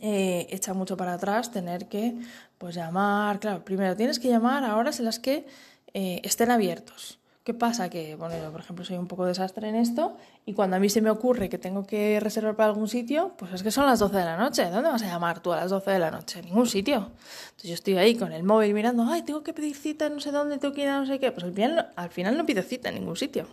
eh, 0.00 0.48
echa 0.50 0.74
mucho 0.74 0.96
para 0.96 1.12
atrás 1.12 1.52
tener 1.52 1.86
que 1.86 2.16
pues 2.58 2.74
llamar. 2.74 3.38
Claro, 3.38 3.64
primero 3.64 3.94
tienes 3.94 4.18
que 4.18 4.28
llamar 4.28 4.64
a 4.64 4.76
horas 4.76 4.98
en 4.98 5.04
las 5.04 5.20
que 5.20 5.46
eh, 5.92 6.20
estén 6.24 6.50
abiertos. 6.50 7.20
¿Qué 7.44 7.54
pasa? 7.54 7.88
Que, 7.90 8.16
bueno, 8.16 8.34
yo 8.42 8.50
por 8.50 8.62
ejemplo 8.62 8.84
soy 8.84 8.96
un 8.96 9.06
poco 9.06 9.24
desastre 9.24 9.68
en 9.68 9.76
esto 9.76 10.16
y 10.46 10.52
cuando 10.52 10.74
a 10.74 10.80
mí 10.80 10.88
se 10.88 11.00
me 11.00 11.10
ocurre 11.10 11.48
que 11.48 11.58
tengo 11.58 11.86
que 11.86 12.18
reservar 12.18 12.56
para 12.56 12.70
algún 12.70 12.88
sitio, 12.88 13.34
pues 13.38 13.52
es 13.52 13.62
que 13.62 13.70
son 13.70 13.86
las 13.86 14.00
12 14.00 14.16
de 14.16 14.24
la 14.24 14.36
noche. 14.36 14.68
¿Dónde 14.68 14.90
vas 14.90 15.02
a 15.02 15.06
llamar 15.06 15.38
tú 15.38 15.52
a 15.52 15.58
las 15.58 15.70
12 15.70 15.92
de 15.92 15.98
la 16.00 16.10
noche? 16.10 16.40
En 16.40 16.46
ningún 16.46 16.66
sitio. 16.66 17.12
Entonces 17.50 17.70
yo 17.70 17.74
estoy 17.74 17.98
ahí 17.98 18.16
con 18.16 18.32
el 18.32 18.42
móvil 18.42 18.74
mirando, 18.74 19.04
ay, 19.08 19.22
tengo 19.22 19.44
que 19.44 19.52
pedir 19.52 19.76
cita 19.76 20.08
no 20.08 20.18
sé 20.18 20.32
dónde, 20.32 20.58
tengo 20.58 20.74
que 20.74 20.82
ir 20.82 20.88
a 20.88 20.98
no 20.98 21.06
sé 21.06 21.20
qué. 21.20 21.30
Pues 21.30 21.44
al 21.44 21.92
al 21.94 22.10
final 22.10 22.36
no 22.36 22.44
pido 22.44 22.64
cita 22.64 22.88
en 22.88 22.96
ningún 22.96 23.14
sitio. 23.14 23.46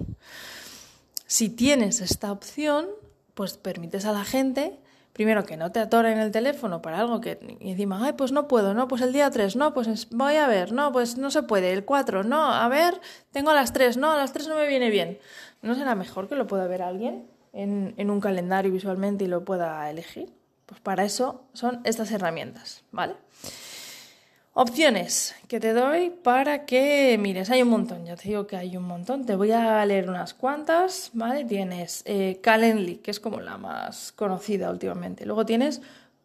Si 1.31 1.47
tienes 1.47 2.01
esta 2.01 2.29
opción, 2.29 2.89
pues 3.35 3.55
permites 3.55 4.03
a 4.03 4.11
la 4.11 4.25
gente 4.25 4.77
primero 5.13 5.45
que 5.45 5.55
no 5.55 5.71
te 5.71 5.79
atoren 5.79 6.17
el 6.17 6.29
teléfono 6.29 6.81
para 6.81 6.99
algo 6.99 7.21
que 7.21 7.39
y 7.61 7.71
encima, 7.71 8.05
ay, 8.05 8.11
pues 8.17 8.33
no 8.33 8.49
puedo, 8.49 8.73
no, 8.73 8.89
pues 8.89 9.01
el 9.01 9.13
día 9.13 9.31
3, 9.31 9.55
no, 9.55 9.73
pues 9.73 10.09
voy 10.09 10.35
a 10.35 10.47
ver, 10.47 10.73
no, 10.73 10.91
pues 10.91 11.17
no 11.17 11.31
se 11.31 11.43
puede, 11.43 11.71
el 11.71 11.85
4, 11.85 12.25
no, 12.25 12.51
a 12.51 12.67
ver, 12.67 12.99
tengo 13.31 13.51
a 13.51 13.53
las 13.53 13.71
3, 13.71 13.95
no, 13.95 14.11
a 14.11 14.17
las 14.17 14.33
3 14.33 14.49
no 14.49 14.55
me 14.55 14.67
viene 14.67 14.89
bien. 14.89 15.19
¿No 15.61 15.73
será 15.73 15.95
mejor 15.95 16.27
que 16.27 16.35
lo 16.35 16.47
pueda 16.47 16.67
ver 16.67 16.81
alguien 16.81 17.29
en, 17.53 17.93
en 17.95 18.09
un 18.09 18.19
calendario 18.19 18.69
visualmente 18.69 19.23
y 19.23 19.27
lo 19.27 19.45
pueda 19.45 19.89
elegir? 19.89 20.33
Pues 20.65 20.81
para 20.81 21.05
eso 21.05 21.45
son 21.53 21.79
estas 21.85 22.11
herramientas, 22.11 22.83
¿vale? 22.91 23.15
Opciones 24.53 25.33
que 25.47 25.61
te 25.61 25.71
doy 25.71 26.09
para 26.09 26.65
que 26.65 27.17
mires, 27.17 27.49
hay 27.49 27.61
un 27.61 27.69
montón, 27.69 28.05
ya 28.05 28.17
te 28.17 28.27
digo 28.27 28.47
que 28.47 28.57
hay 28.57 28.75
un 28.75 28.83
montón, 28.83 29.25
te 29.25 29.37
voy 29.37 29.51
a 29.51 29.85
leer 29.85 30.09
unas 30.09 30.33
cuantas, 30.33 31.09
¿vale? 31.13 31.45
Tienes 31.45 32.03
eh, 32.05 32.41
Calendly, 32.43 32.97
que 32.97 33.11
es 33.11 33.21
como 33.21 33.39
la 33.39 33.57
más 33.57 34.11
conocida 34.11 34.69
últimamente. 34.69 35.25
Luego 35.25 35.45
tienes 35.45 35.81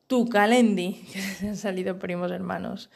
tu 0.09 0.29
Calendly, 0.29 0.95
que 1.41 1.47
han 1.47 1.57
salido 1.57 2.01
primos 2.01 2.33
hermanos. 2.33 2.91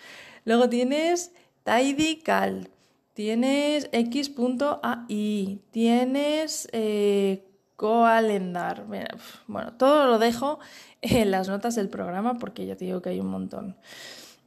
Luego 0.45 0.69
tienes 0.69 1.31
Tidycal, 1.63 2.69
tienes 3.15 3.89
X.ai, 3.93 5.61
tienes 5.71 6.69
eh, 6.73 7.45
Coalendar. 7.77 8.85
Bueno, 9.47 9.73
todo 9.75 10.07
lo 10.07 10.19
dejo 10.19 10.59
en 11.03 11.31
las 11.31 11.49
notas 11.49 11.77
del 11.77 11.89
programa 11.89 12.37
porque 12.37 12.67
ya 12.67 12.75
te 12.75 12.87
digo 12.87 13.01
que 13.01 13.11
hay 13.11 13.21
un 13.21 13.29
montón. 13.29 13.77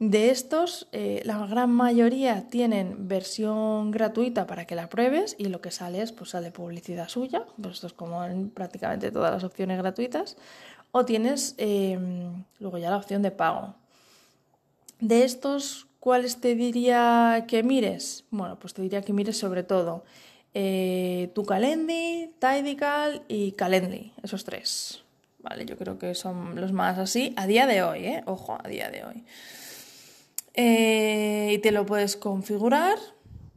De 0.00 0.30
estos, 0.30 0.88
eh, 0.90 1.22
la 1.24 1.46
gran 1.46 1.70
mayoría 1.70 2.48
tienen 2.50 3.08
versión 3.08 3.92
gratuita 3.92 4.46
para 4.46 4.66
que 4.66 4.74
la 4.74 4.88
pruebes 4.88 5.36
y 5.38 5.44
lo 5.44 5.60
que 5.60 5.70
sale 5.70 6.02
es, 6.02 6.10
pues 6.10 6.30
sale 6.30 6.50
publicidad 6.50 7.08
suya, 7.08 7.46
pues 7.62 7.74
esto 7.74 7.86
es 7.86 7.92
como 7.92 8.24
en 8.24 8.50
prácticamente 8.50 9.12
todas 9.12 9.32
las 9.32 9.44
opciones 9.44 9.78
gratuitas, 9.78 10.36
o 10.90 11.04
tienes 11.04 11.54
em, 11.58 12.44
luego 12.58 12.78
ya 12.78 12.90
la 12.90 12.96
opción 12.96 13.22
de 13.22 13.30
pago. 13.30 13.76
De 14.98 15.22
estos, 15.24 15.86
¿cuáles 16.00 16.40
te 16.40 16.56
diría 16.56 17.44
que 17.46 17.62
mires? 17.62 18.24
Bueno, 18.30 18.58
pues 18.58 18.74
te 18.74 18.82
diría 18.82 19.02
que 19.02 19.12
mires 19.12 19.38
sobre 19.38 19.62
todo 19.62 20.04
eh, 20.54 21.30
tu 21.34 21.44
Calendly, 21.44 22.32
Tidical 22.40 23.22
y 23.28 23.52
Calendly, 23.52 24.12
esos 24.22 24.44
tres. 24.44 25.04
Vale, 25.38 25.66
yo 25.66 25.76
creo 25.76 25.98
que 25.98 26.14
son 26.14 26.60
los 26.60 26.72
más 26.72 26.98
así 26.98 27.32
a 27.36 27.46
día 27.46 27.66
de 27.66 27.82
hoy, 27.82 28.06
¿eh? 28.06 28.22
Ojo, 28.26 28.58
a 28.62 28.68
día 28.68 28.90
de 28.90 29.04
hoy. 29.04 29.24
Eh, 30.54 31.52
y 31.54 31.58
te 31.58 31.72
lo 31.72 31.84
puedes 31.84 32.16
configurar, 32.16 32.98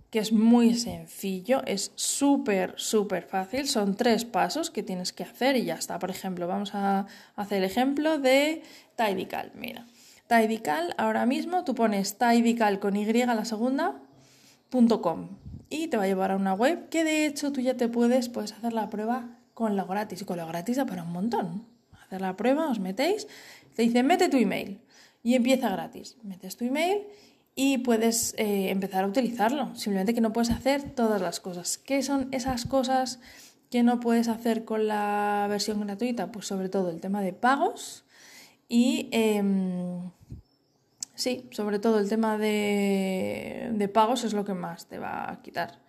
que 0.10 0.20
es 0.20 0.32
muy 0.32 0.74
sencillo, 0.74 1.64
es 1.66 1.92
súper, 1.96 2.74
súper 2.78 3.24
fácil. 3.24 3.68
Son 3.68 3.96
tres 3.96 4.26
pasos 4.26 4.72
que 4.72 4.84
tienes 4.84 5.14
que 5.14 5.24
hacer 5.24 5.56
y 5.56 5.66
ya 5.66 5.76
está. 5.76 6.00
Por 6.00 6.10
ejemplo, 6.10 6.48
vamos 6.48 6.74
a 6.74 7.06
hacer 7.36 7.60
el 7.60 7.64
ejemplo 7.64 8.18
de 8.18 8.64
Tidical. 8.96 9.52
Mira, 9.56 9.86
Tidical, 10.28 10.96
ahora 10.98 11.26
mismo 11.26 11.64
tú 11.64 11.76
pones 11.76 12.18
Tidical 12.18 12.80
con 12.80 12.96
Y 12.96 13.06
la 13.06 13.46
segunda, 13.46 14.02
.com 15.02 15.30
y 15.70 15.88
te 15.88 15.98
va 15.98 16.04
a 16.04 16.08
llevar 16.08 16.32
a 16.32 16.36
una 16.36 16.54
web 16.54 16.90
que 16.90 17.04
de 17.04 17.26
hecho 17.26 17.52
tú 17.52 17.62
ya 17.62 17.76
te 17.76 17.88
puedes, 17.88 18.30
puedes 18.30 18.54
hacer 18.54 18.74
la 18.74 18.90
prueba 18.90 19.38
con 19.54 19.76
la 19.76 19.84
gratis 19.84 20.22
y 20.22 20.26
con 20.26 20.38
la 20.38 20.46
gratis 20.46 20.78
da 20.78 20.86
para 20.86 21.04
un 21.04 21.12
montón. 21.12 21.66
Hacer 22.06 22.22
la 22.22 22.38
prueba, 22.38 22.70
os 22.70 22.80
metéis, 22.80 23.28
te 23.76 23.82
dice 23.84 24.04
mete 24.04 24.30
tu 24.30 24.38
email 24.38 24.80
y 25.28 25.36
empieza 25.36 25.68
gratis. 25.68 26.16
Metes 26.24 26.56
tu 26.56 26.64
email 26.64 27.06
y 27.54 27.80
puedes 27.80 28.34
eh, 28.38 28.70
empezar 28.70 29.04
a 29.04 29.08
utilizarlo. 29.08 29.76
Simplemente 29.76 30.14
que 30.14 30.22
no 30.22 30.32
puedes 30.32 30.52
hacer 30.52 30.92
todas 30.92 31.22
las 31.22 31.42
cosas. 31.42 31.78
¿Qué 31.78 32.02
son 32.02 32.30
esas 32.32 32.66
cosas 32.66 33.20
que 33.70 33.84
no 33.84 34.00
puedes 34.00 34.30
hacer 34.30 34.64
con 34.64 34.88
la 34.88 35.46
versión 35.50 35.82
gratuita? 35.82 36.32
Pues 36.32 36.48
sobre 36.48 36.70
todo 36.70 36.92
el 36.92 37.02
tema 37.02 37.22
de 37.22 37.34
pagos 37.34 38.06
y 38.70 39.10
em, 39.12 40.12
sí, 41.14 41.50
sobre 41.52 41.80
todo 41.80 42.00
el 42.00 42.08
tema 42.08 42.38
de, 42.38 43.72
de 43.74 43.88
pagos 43.90 44.24
es 44.24 44.32
lo 44.32 44.46
que 44.46 44.54
más 44.54 44.86
te 44.86 44.98
va 44.98 45.30
a 45.30 45.42
quitar. 45.42 45.82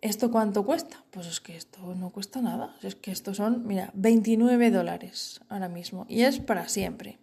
¿Esto 0.00 0.30
cuánto 0.30 0.64
cuesta? 0.64 1.02
Pues 1.10 1.26
es 1.26 1.40
que 1.40 1.56
esto 1.56 1.96
no 1.96 2.10
cuesta 2.10 2.40
nada. 2.40 2.76
Es 2.80 2.94
que 2.94 3.10
estos 3.10 3.38
son, 3.38 3.66
mira, 3.66 3.90
29 3.94 4.70
dólares 4.70 5.40
ahora 5.48 5.68
mismo. 5.68 6.06
Y 6.08 6.22
es 6.22 6.38
para 6.38 6.68
siempre. 6.68 7.21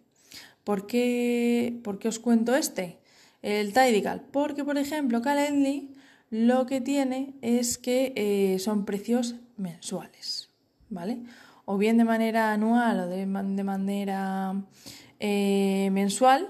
¿Por 0.64 0.86
qué, 0.86 1.80
os 2.04 2.18
cuento 2.18 2.54
este? 2.54 2.98
El 3.42 3.72
Tidical. 3.72 4.22
Porque, 4.30 4.64
por 4.64 4.78
ejemplo, 4.78 5.22
Calendly 5.22 5.94
lo 6.30 6.66
que 6.66 6.80
tiene 6.80 7.34
es 7.42 7.78
que 7.78 8.12
eh, 8.14 8.58
son 8.58 8.84
precios 8.84 9.36
mensuales, 9.56 10.48
¿vale? 10.88 11.22
O 11.64 11.76
bien 11.76 11.98
de 11.98 12.04
manera 12.04 12.52
anual 12.52 13.00
o 13.00 13.06
de, 13.08 13.26
manera 13.26 14.54
eh, 15.18 15.88
mensual, 15.92 16.48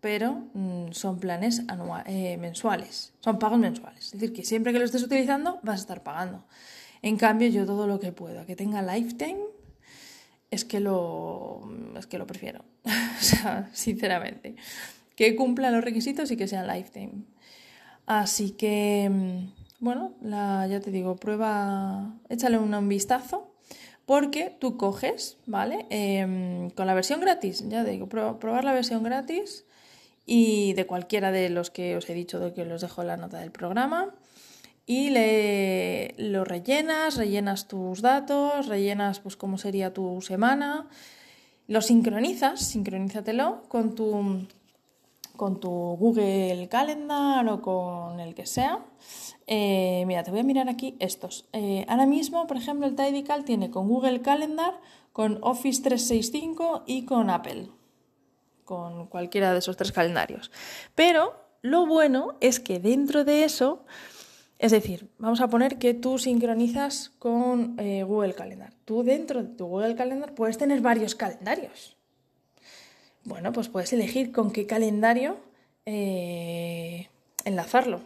pero 0.00 0.48
mm, 0.54 0.92
son 0.92 1.18
planes 1.18 1.62
eh, 2.06 2.36
mensuales, 2.38 3.12
son 3.20 3.38
pagos 3.38 3.58
mensuales. 3.58 4.06
Es 4.06 4.12
decir, 4.12 4.32
que 4.32 4.44
siempre 4.44 4.72
que 4.72 4.78
lo 4.78 4.84
estés 4.84 5.02
utilizando 5.02 5.60
vas 5.62 5.80
a 5.80 5.82
estar 5.82 6.02
pagando. 6.02 6.46
En 7.02 7.16
cambio, 7.16 7.48
yo 7.48 7.66
todo 7.66 7.86
lo 7.86 8.00
que 8.00 8.12
puedo, 8.12 8.44
que 8.46 8.56
tenga 8.56 8.82
lifetime, 8.82 9.40
es 10.50 10.64
que 10.64 10.80
lo, 10.80 11.60
es 11.96 12.06
que 12.06 12.18
lo 12.18 12.26
prefiero. 12.26 12.64
o 12.84 13.22
sea, 13.22 13.68
sinceramente. 13.72 14.56
Que 15.16 15.36
cumpla 15.36 15.70
los 15.70 15.84
requisitos 15.84 16.30
y 16.30 16.36
que 16.36 16.48
sea 16.48 16.64
lifetime. 16.64 17.24
Así 18.06 18.52
que, 18.52 19.08
mm, 19.10 19.84
bueno, 19.84 20.14
ya 20.22 20.80
te 20.80 20.90
digo, 20.90 21.16
prueba, 21.16 22.14
échale 22.28 22.58
un, 22.58 22.88
vistazo. 22.88 23.54
Porque 24.06 24.56
tú 24.58 24.76
coges, 24.76 25.38
¿vale? 25.46 25.86
Em, 25.90 26.70
con 26.70 26.88
la 26.88 26.94
versión 26.94 27.20
gratis, 27.20 27.68
ya 27.68 27.84
digo, 27.84 28.08
probar 28.08 28.64
la 28.64 28.72
versión 28.72 29.04
gratis 29.04 29.64
y 30.26 30.72
de 30.72 30.84
cualquiera 30.84 31.30
de 31.30 31.48
los 31.48 31.70
que 31.70 31.96
os 31.96 32.10
he 32.10 32.14
dicho, 32.14 32.40
de 32.40 32.52
que 32.52 32.62
os 32.62 32.80
dejo 32.80 33.04
la 33.04 33.16
nota 33.16 33.38
del 33.38 33.52
programa 33.52 34.12
y 34.90 35.10
le, 35.10 36.16
lo 36.18 36.42
rellenas, 36.44 37.16
rellenas 37.16 37.68
tus 37.68 38.02
datos, 38.02 38.66
rellenas 38.66 39.20
pues 39.20 39.36
cómo 39.36 39.56
sería 39.56 39.94
tu 39.94 40.20
semana, 40.20 40.88
lo 41.68 41.80
sincronizas, 41.80 42.58
sincronízatelo 42.60 43.62
con 43.68 43.94
tu, 43.94 44.48
con 45.36 45.60
tu 45.60 45.70
Google 45.70 46.66
Calendar 46.68 47.48
o 47.48 47.62
con 47.62 48.18
el 48.18 48.34
que 48.34 48.46
sea. 48.46 48.84
Eh, 49.46 50.02
mira, 50.08 50.24
te 50.24 50.32
voy 50.32 50.40
a 50.40 50.42
mirar 50.42 50.68
aquí 50.68 50.96
estos. 50.98 51.48
Eh, 51.52 51.86
ahora 51.86 52.06
mismo, 52.06 52.48
por 52.48 52.56
ejemplo, 52.56 52.88
el 52.88 52.96
Tidycal 52.96 53.44
tiene 53.44 53.70
con 53.70 53.86
Google 53.86 54.22
Calendar, 54.22 54.80
con 55.12 55.38
Office 55.42 55.82
365 55.84 56.82
y 56.88 57.04
con 57.04 57.30
Apple, 57.30 57.68
con 58.64 59.06
cualquiera 59.06 59.52
de 59.52 59.60
esos 59.60 59.76
tres 59.76 59.92
calendarios. 59.92 60.50
Pero 60.96 61.36
lo 61.62 61.86
bueno 61.86 62.34
es 62.40 62.58
que 62.58 62.80
dentro 62.80 63.22
de 63.22 63.44
eso 63.44 63.84
es 64.60 64.72
decir, 64.72 65.08
vamos 65.16 65.40
a 65.40 65.48
poner 65.48 65.78
que 65.78 65.94
tú 65.94 66.18
sincronizas 66.18 67.12
con 67.18 67.80
eh, 67.80 68.02
Google 68.02 68.34
Calendar. 68.34 68.74
Tú 68.84 69.02
dentro 69.02 69.42
de 69.42 69.48
tu 69.48 69.64
Google 69.64 69.96
Calendar 69.96 70.34
puedes 70.34 70.58
tener 70.58 70.82
varios 70.82 71.14
calendarios. 71.14 71.96
Bueno, 73.24 73.54
pues 73.54 73.68
puedes 73.68 73.90
elegir 73.94 74.32
con 74.32 74.50
qué 74.50 74.66
calendario 74.66 75.38
eh, 75.86 77.08
enlazarlo. 77.46 78.02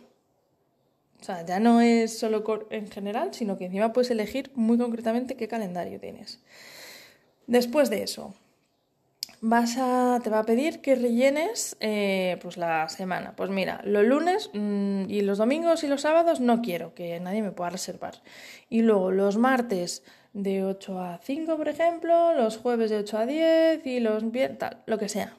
O 1.21 1.25
sea, 1.25 1.45
ya 1.45 1.59
no 1.59 1.81
es 1.81 2.17
solo 2.17 2.45
en 2.71 2.89
general, 2.89 3.35
sino 3.35 3.59
que 3.59 3.65
encima 3.65 3.93
puedes 3.93 4.13
elegir 4.13 4.53
muy 4.55 4.79
concretamente 4.79 5.35
qué 5.35 5.49
calendario 5.49 5.99
tienes. 5.99 6.39
Después 7.49 7.91
de 7.91 8.05
eso, 8.05 8.33
vas 9.41 9.76
a, 9.79 10.21
te 10.23 10.31
va 10.31 10.41
a 10.41 10.45
pedir 10.45 10.81
que 10.81 10.95
rellenes 10.95 11.76
eh, 11.81 12.38
pues 12.43 12.57
la 12.57 12.88
semana. 12.88 13.35
Pues 13.37 13.50
mira, 13.50 13.81
los 13.85 14.05
lunes 14.05 14.50
mm, 14.53 15.09
y 15.09 15.23
los 15.23 15.38
domingos 15.38 15.85
y 15.85 15.88
los 15.88 16.03
sábados 16.03 16.41
no 16.41 16.62
quiero 16.62 16.95
que 16.95 17.19
nadie 17.21 17.43
me 17.43 17.53
pueda 17.53 17.71
reservar. 17.71 18.23
Y 18.69 18.83
luego 18.83 19.11
los 19.11 19.37
martes 19.37 20.03
de 20.33 20.64
8 20.64 21.00
a 21.00 21.19
5, 21.23 21.57
por 21.57 21.69
ejemplo, 21.69 22.35
los 22.35 22.57
jueves 22.57 22.91
de 22.91 22.99
8 22.99 23.19
a 23.19 23.26
10 23.26 23.87
y 23.87 24.00
los 24.00 24.31
viernes, 24.31 24.59
tal, 24.59 24.83
lo 24.87 24.99
que 24.99 25.09
sea. 25.09 25.35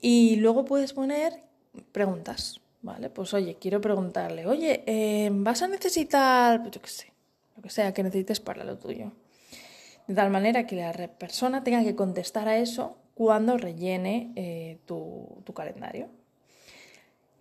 Y 0.00 0.36
luego 0.36 0.64
puedes 0.64 0.92
poner 0.92 1.44
preguntas, 1.92 2.60
¿vale? 2.82 3.08
Pues 3.08 3.32
oye, 3.34 3.56
quiero 3.60 3.80
preguntarle, 3.80 4.46
oye, 4.46 4.82
eh, 4.86 5.30
¿vas 5.32 5.62
a 5.62 5.68
necesitar, 5.68 6.60
pues 6.60 6.72
yo 6.72 6.82
qué 6.82 6.88
sé, 6.88 7.12
lo 7.56 7.62
que 7.62 7.70
sea 7.70 7.94
que 7.94 8.02
necesites 8.02 8.40
para 8.40 8.64
lo 8.64 8.76
tuyo? 8.76 9.12
De 10.06 10.14
tal 10.14 10.30
manera 10.30 10.66
que 10.66 10.76
la 10.76 10.92
persona 10.92 11.62
tenga 11.64 11.82
que 11.82 11.94
contestar 11.94 12.48
a 12.48 12.58
eso 12.58 12.98
cuando 13.14 13.56
rellene 13.56 14.32
eh, 14.36 14.78
tu, 14.86 15.42
calendario. 15.54 16.08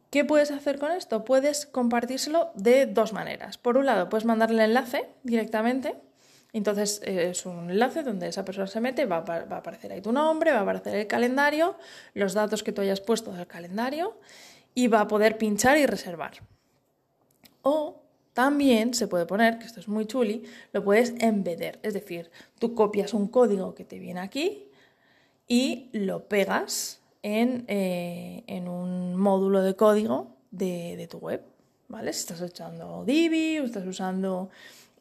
¿Qué 0.10 0.26
puedes 0.26 0.52
hacer 0.52 0.78
con 0.78 0.92
esto? 0.92 1.24
Puedes 1.24 1.66
compartírselo 1.66 2.52
de 2.56 2.86
dos 2.86 3.14
maneras. 3.14 3.58
Por 3.58 3.78
un 3.78 3.86
lado, 3.86 4.10
puedes 4.10 4.26
mandarle 4.26 4.64
el 4.64 4.70
enlace 4.72 5.08
directamente. 5.24 5.96
Entonces 6.54 7.02
es 7.06 7.46
un 7.46 7.70
enlace 7.70 8.04
donde 8.04 8.28
esa 8.28 8.44
persona 8.44 8.68
se 8.68 8.82
mete, 8.82 9.06
va 9.06 9.18
a, 9.18 9.22
va 9.22 9.56
a 9.56 9.60
aparecer 9.60 9.94
ahí 9.94 10.02
tu 10.02 10.12
nombre, 10.12 10.52
va 10.52 10.60
a 10.60 10.62
aparecer 10.64 10.96
el 10.96 11.08
calendario, 11.08 11.78
los 12.14 12.34
datos 12.34 12.62
que 12.62 12.74
tú 12.74 12.82
hayas 12.82 13.00
puesto 13.00 13.32
del 13.32 13.48
calendario 13.48 14.18
y 14.76 14.88
va 14.88 15.02
a 15.02 15.08
poder 15.08 15.38
pinchar 15.38 15.78
y 15.78 15.86
reservar. 15.86 16.34
O 17.62 18.01
también 18.34 18.94
se 18.94 19.08
puede 19.08 19.26
poner, 19.26 19.60
que 19.60 19.66
esto 19.66 19.80
es 19.80 19.88
muy 19.88 20.06
chuli, 20.06 20.44
lo 20.72 20.84
puedes 20.84 21.14
embeder, 21.20 21.80
es 21.84 21.94
decir, 21.94 22.32
tú 22.60 22.76
copias 22.76 23.14
un 23.14 23.28
código 23.28 23.76
que 23.76 23.84
te 23.84 24.00
viene 24.00 24.20
aquí 24.20 24.68
y 25.48 25.90
lo 25.92 26.28
pegas 26.28 27.02
en, 27.24 27.66
eh, 27.68 28.44
en 28.48 28.68
un 28.68 29.16
módulo 29.16 29.62
de 29.62 29.76
código 29.76 30.36
de, 30.52 30.96
de, 30.98 31.08
tu 31.08 31.18
web, 31.18 31.44
¿vale? 31.88 32.14
Si 32.14 32.22
estás 32.22 32.42
usando 32.42 33.04
Divi 33.06 33.60
o 33.60 33.66
estás 33.66 33.86
usando 33.86 34.50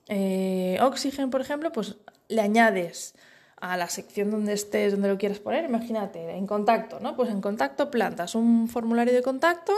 eh, 0.08 0.78
Oxygen, 0.82 1.30
por 1.30 1.40
ejemplo, 1.40 1.70
pues 1.72 1.96
le 2.28 2.40
añades 2.40 3.14
a 3.60 3.76
la 3.76 3.88
sección 3.88 4.30
donde 4.30 4.54
estés, 4.54 4.92
donde 4.92 5.08
lo 5.08 5.18
quieras 5.18 5.38
poner, 5.38 5.64
imagínate, 5.64 6.30
en 6.30 6.46
contacto, 6.46 6.98
¿no? 6.98 7.14
Pues 7.14 7.30
en 7.30 7.40
contacto 7.40 7.90
plantas 7.90 8.34
un 8.34 8.68
formulario 8.68 9.14
de 9.14 9.22
contacto 9.22 9.72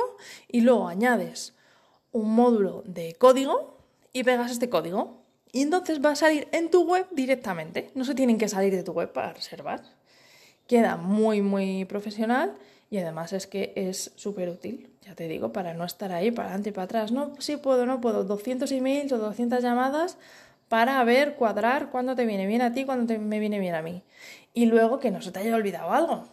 y 0.48 0.62
luego 0.62 0.88
añades 0.88 1.54
un 2.12 2.34
módulo 2.34 2.82
de 2.86 3.14
código 3.14 3.78
y 4.12 4.24
pegas 4.24 4.50
este 4.50 4.68
código. 4.68 5.22
Y 5.52 5.62
entonces 5.62 6.02
va 6.04 6.12
a 6.12 6.16
salir 6.16 6.48
en 6.52 6.70
tu 6.70 6.84
web 6.84 7.06
directamente. 7.10 7.90
No 7.94 8.04
se 8.04 8.14
tienen 8.14 8.38
que 8.38 8.48
salir 8.48 8.74
de 8.74 8.82
tu 8.82 8.92
web 8.92 9.12
para 9.12 9.32
reservar. 9.32 9.82
Queda 10.66 10.96
muy, 10.96 11.42
muy 11.42 11.84
profesional 11.84 12.56
y 12.90 12.98
además 12.98 13.32
es 13.32 13.46
que 13.46 13.72
es 13.74 14.12
súper 14.16 14.48
útil, 14.48 14.90
ya 15.02 15.14
te 15.14 15.26
digo, 15.26 15.52
para 15.52 15.74
no 15.74 15.84
estar 15.84 16.12
ahí 16.12 16.30
para 16.30 16.48
adelante 16.48 16.70
y 16.70 16.72
para 16.72 16.84
atrás. 16.84 17.12
No, 17.12 17.32
sí 17.38 17.56
puedo, 17.56 17.86
no 17.86 18.00
puedo. 18.00 18.24
200 18.24 18.70
emails 18.72 19.12
o 19.12 19.18
200 19.18 19.62
llamadas 19.62 20.18
para 20.68 21.02
ver, 21.04 21.34
cuadrar 21.36 21.90
cuándo 21.90 22.14
te 22.16 22.24
viene 22.24 22.46
bien 22.46 22.62
a 22.62 22.72
ti, 22.72 22.84
cuándo 22.84 23.06
te, 23.06 23.18
me 23.18 23.38
viene 23.38 23.58
bien 23.58 23.74
a 23.74 23.82
mí. 23.82 24.02
Y 24.54 24.66
luego 24.66 24.98
que 25.00 25.10
no 25.10 25.20
se 25.20 25.32
te 25.32 25.40
haya 25.40 25.54
olvidado 25.54 25.92
algo, 25.92 26.28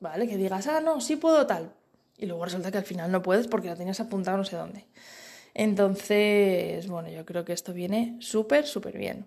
¿vale? 0.00 0.26
Que 0.26 0.36
digas, 0.36 0.66
ah, 0.66 0.80
no, 0.80 1.00
sí 1.00 1.16
puedo 1.16 1.46
tal. 1.46 1.72
Y 2.18 2.26
luego 2.26 2.44
resulta 2.44 2.70
que 2.70 2.78
al 2.78 2.84
final 2.84 3.10
no 3.10 3.22
puedes 3.22 3.46
porque 3.46 3.68
lo 3.68 3.76
tenías 3.76 4.00
apuntado 4.00 4.36
no 4.36 4.44
sé 4.44 4.56
dónde. 4.56 4.84
Entonces, 5.54 6.86
bueno, 6.88 7.08
yo 7.08 7.24
creo 7.24 7.44
que 7.44 7.52
esto 7.52 7.72
viene 7.72 8.16
súper, 8.20 8.66
súper 8.66 8.98
bien. 8.98 9.26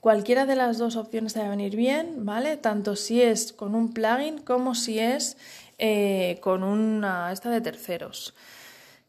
Cualquiera 0.00 0.46
de 0.46 0.56
las 0.56 0.78
dos 0.78 0.96
opciones 0.96 1.34
te 1.34 1.40
va 1.40 1.46
a 1.46 1.50
venir 1.50 1.76
bien, 1.76 2.24
¿vale? 2.24 2.56
Tanto 2.56 2.94
si 2.94 3.20
es 3.20 3.52
con 3.52 3.74
un 3.74 3.92
plugin 3.92 4.38
como 4.38 4.74
si 4.74 4.98
es 4.98 5.36
eh, 5.78 6.38
con 6.40 6.62
una 6.62 7.32
esta 7.32 7.50
de 7.50 7.60
terceros. 7.60 8.34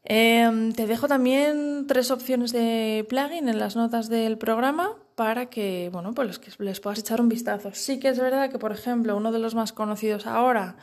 Em, 0.03 0.73
te 0.73 0.87
dejo 0.87 1.07
también 1.07 1.85
tres 1.87 2.09
opciones 2.09 2.51
de 2.51 3.05
plugin 3.07 3.47
en 3.47 3.59
las 3.59 3.75
notas 3.75 4.09
del 4.09 4.37
programa 4.37 4.95
para 5.15 5.47
que, 5.47 5.89
bueno, 5.91 6.13
pues 6.13 6.39
que 6.39 6.51
les 6.63 6.79
puedas 6.79 6.99
echar 6.99 7.21
un 7.21 7.29
vistazo. 7.29 7.71
Sí 7.73 7.99
que 7.99 8.07
es 8.07 8.19
verdad 8.19 8.49
que, 8.49 8.57
por 8.57 8.71
ejemplo, 8.71 9.15
uno 9.15 9.31
de 9.31 9.39
los 9.39 9.53
más 9.53 9.73
conocidos 9.73 10.25
ahora 10.25 10.77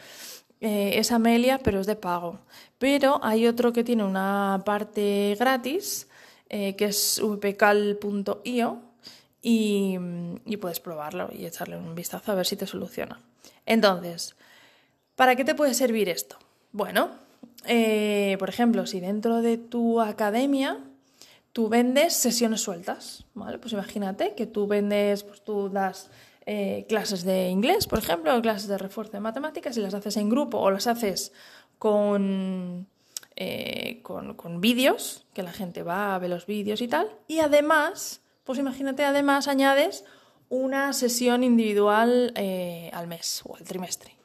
eh, 0.61 0.99
es 0.99 1.13
Amelia, 1.13 1.59
pero 1.59 1.81
es 1.81 1.87
de 1.87 1.97
pago. 1.97 2.41
Pero 2.79 3.21
hay 3.23 3.47
otro 3.47 3.73
que 3.73 3.85
tiene 3.85 4.05
una 4.05 4.63
parte 4.65 5.37
gratis, 5.39 6.09
eh, 6.49 6.77
que 6.77 6.87
es 6.87 7.21
vpcal.io, 7.23 8.81
y, 9.43 9.99
puedes 10.61 10.81
probarlo 10.81 11.29
y 11.33 11.47
echarle 11.47 11.77
un 11.77 11.95
vistazo 11.95 12.33
a 12.33 12.35
ver 12.35 12.47
si 12.47 12.57
te 12.57 12.67
soluciona. 12.67 13.21
Entonces, 13.65 14.35
¿para 15.15 15.37
qué 15.37 15.45
te 15.45 15.55
puede 15.55 15.75
servir 15.75 16.09
esto? 16.09 16.37
Bueno, 16.73 17.11
eh, 17.65 18.37
por 18.41 18.49
ejemplo, 18.49 18.87
si 18.87 18.99
dentro 18.99 19.43
de 19.43 19.57
tu 19.57 20.01
academia 20.01 20.83
tú 21.53 21.69
vendes 21.69 22.15
sesiones 22.15 22.61
sueltas, 22.61 23.25
¿vale? 23.35 23.59
Pues 23.59 23.73
imagínate 23.73 24.35
que 24.35 24.47
tú 24.47 24.67
vendes, 24.67 25.23
pues 25.23 25.43
tú 25.43 25.69
das 25.69 26.11
eh, 26.47 26.87
clases 26.89 27.25
de 27.25 27.49
inglés, 27.49 27.87
por 27.87 27.99
ejemplo, 27.99 28.41
clases 28.41 28.69
de 28.69 28.79
refuerzo 28.79 29.13
de 29.13 29.21
matemáticas 29.21 29.77
y 29.77 29.81
las 29.81 29.95
haces 29.95 30.17
en 30.17 30.31
grupo 30.31 30.59
o 30.59 30.71
las 30.71 30.87
haces 30.87 31.33
con, 31.79 32.87
eh, 33.35 34.01
con, 34.03 34.61
vídeos, 34.61 35.27
que 35.35 35.43
la 35.43 35.53
gente 35.53 35.83
va 35.83 36.15
a 36.15 36.19
ver 36.19 36.31
los 36.31 36.47
vídeos 36.47 36.81
y 36.81 36.89
tal. 36.89 37.11
Y 37.29 37.41
además, 37.41 38.23
pues 38.45 38.59
imagínate, 38.59 39.05
además 39.05 39.49
añades 39.49 40.05
una 40.49 40.93
sesión 40.93 41.43
individual 41.43 42.33
al 42.93 43.07
mes 43.09 43.43
o 43.45 43.57
al 43.57 43.65
trimestre 43.65 44.17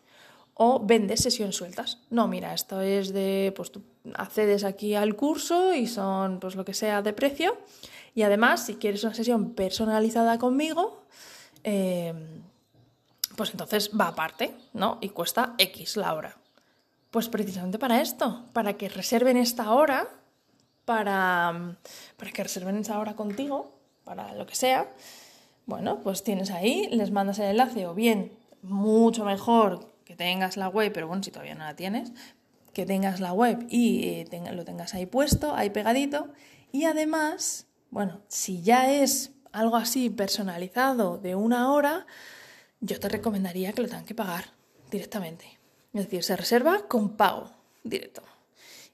o 0.63 0.79
vendes 0.79 1.21
sesiones 1.21 1.55
sueltas. 1.55 1.97
No, 2.11 2.27
mira, 2.27 2.53
esto 2.53 2.81
es 2.81 3.13
de, 3.13 3.51
pues 3.55 3.71
tú 3.71 3.81
accedes 4.13 4.63
aquí 4.63 4.93
al 4.93 5.15
curso 5.15 5.73
y 5.73 5.87
son 5.87 6.39
pues 6.39 6.53
lo 6.53 6.63
que 6.63 6.75
sea 6.75 7.01
de 7.01 7.13
precio. 7.13 7.57
Y 8.13 8.21
además, 8.21 8.67
si 8.67 8.75
quieres 8.75 9.03
una 9.03 9.15
sesión 9.15 9.55
personalizada 9.55 10.37
conmigo, 10.37 11.01
eh, 11.63 12.13
pues 13.35 13.51
entonces 13.51 13.91
va 13.99 14.07
aparte, 14.07 14.55
¿no? 14.73 14.97
Y 15.01 15.09
cuesta 15.09 15.55
X 15.57 15.97
la 15.97 16.13
hora. 16.13 16.37
Pues 17.09 17.27
precisamente 17.27 17.79
para 17.79 18.01
esto, 18.01 18.45
para 18.53 18.73
que 18.73 18.89
reserven 18.89 19.37
esta 19.37 19.73
hora, 19.73 20.07
para, 20.85 21.77
para 22.17 22.31
que 22.31 22.43
reserven 22.43 22.77
esa 22.77 22.99
hora 22.99 23.15
contigo, 23.15 23.77
para 24.03 24.33
lo 24.33 24.45
que 24.45 24.55
sea. 24.55 24.93
Bueno, 25.65 25.99
pues 26.01 26.23
tienes 26.23 26.51
ahí, 26.51 26.87
les 26.91 27.11
mandas 27.11 27.39
el 27.39 27.45
enlace 27.45 27.85
o 27.87 27.93
bien, 27.93 28.31
mucho 28.61 29.25
mejor 29.25 29.91
que 30.05 30.15
tengas 30.15 30.57
la 30.57 30.69
web, 30.69 30.91
pero 30.93 31.07
bueno, 31.07 31.23
si 31.23 31.31
todavía 31.31 31.55
no 31.55 31.63
la 31.63 31.75
tienes, 31.75 32.11
que 32.73 32.85
tengas 32.85 33.19
la 33.19 33.33
web 33.33 33.65
y 33.69 34.07
eh, 34.07 34.51
lo 34.53 34.65
tengas 34.65 34.93
ahí 34.93 35.05
puesto, 35.05 35.55
ahí 35.55 35.69
pegadito. 35.69 36.29
Y 36.71 36.85
además, 36.85 37.67
bueno, 37.89 38.21
si 38.27 38.61
ya 38.61 38.91
es 38.91 39.31
algo 39.51 39.75
así 39.75 40.09
personalizado 40.09 41.17
de 41.17 41.35
una 41.35 41.71
hora, 41.71 42.05
yo 42.79 42.99
te 42.99 43.09
recomendaría 43.09 43.73
que 43.73 43.81
lo 43.81 43.87
tengan 43.87 44.05
que 44.05 44.15
pagar 44.15 44.45
directamente. 44.89 45.59
Es 45.93 46.05
decir, 46.05 46.23
se 46.23 46.35
reserva 46.35 46.87
con 46.87 47.17
pago 47.17 47.51
directo. 47.83 48.21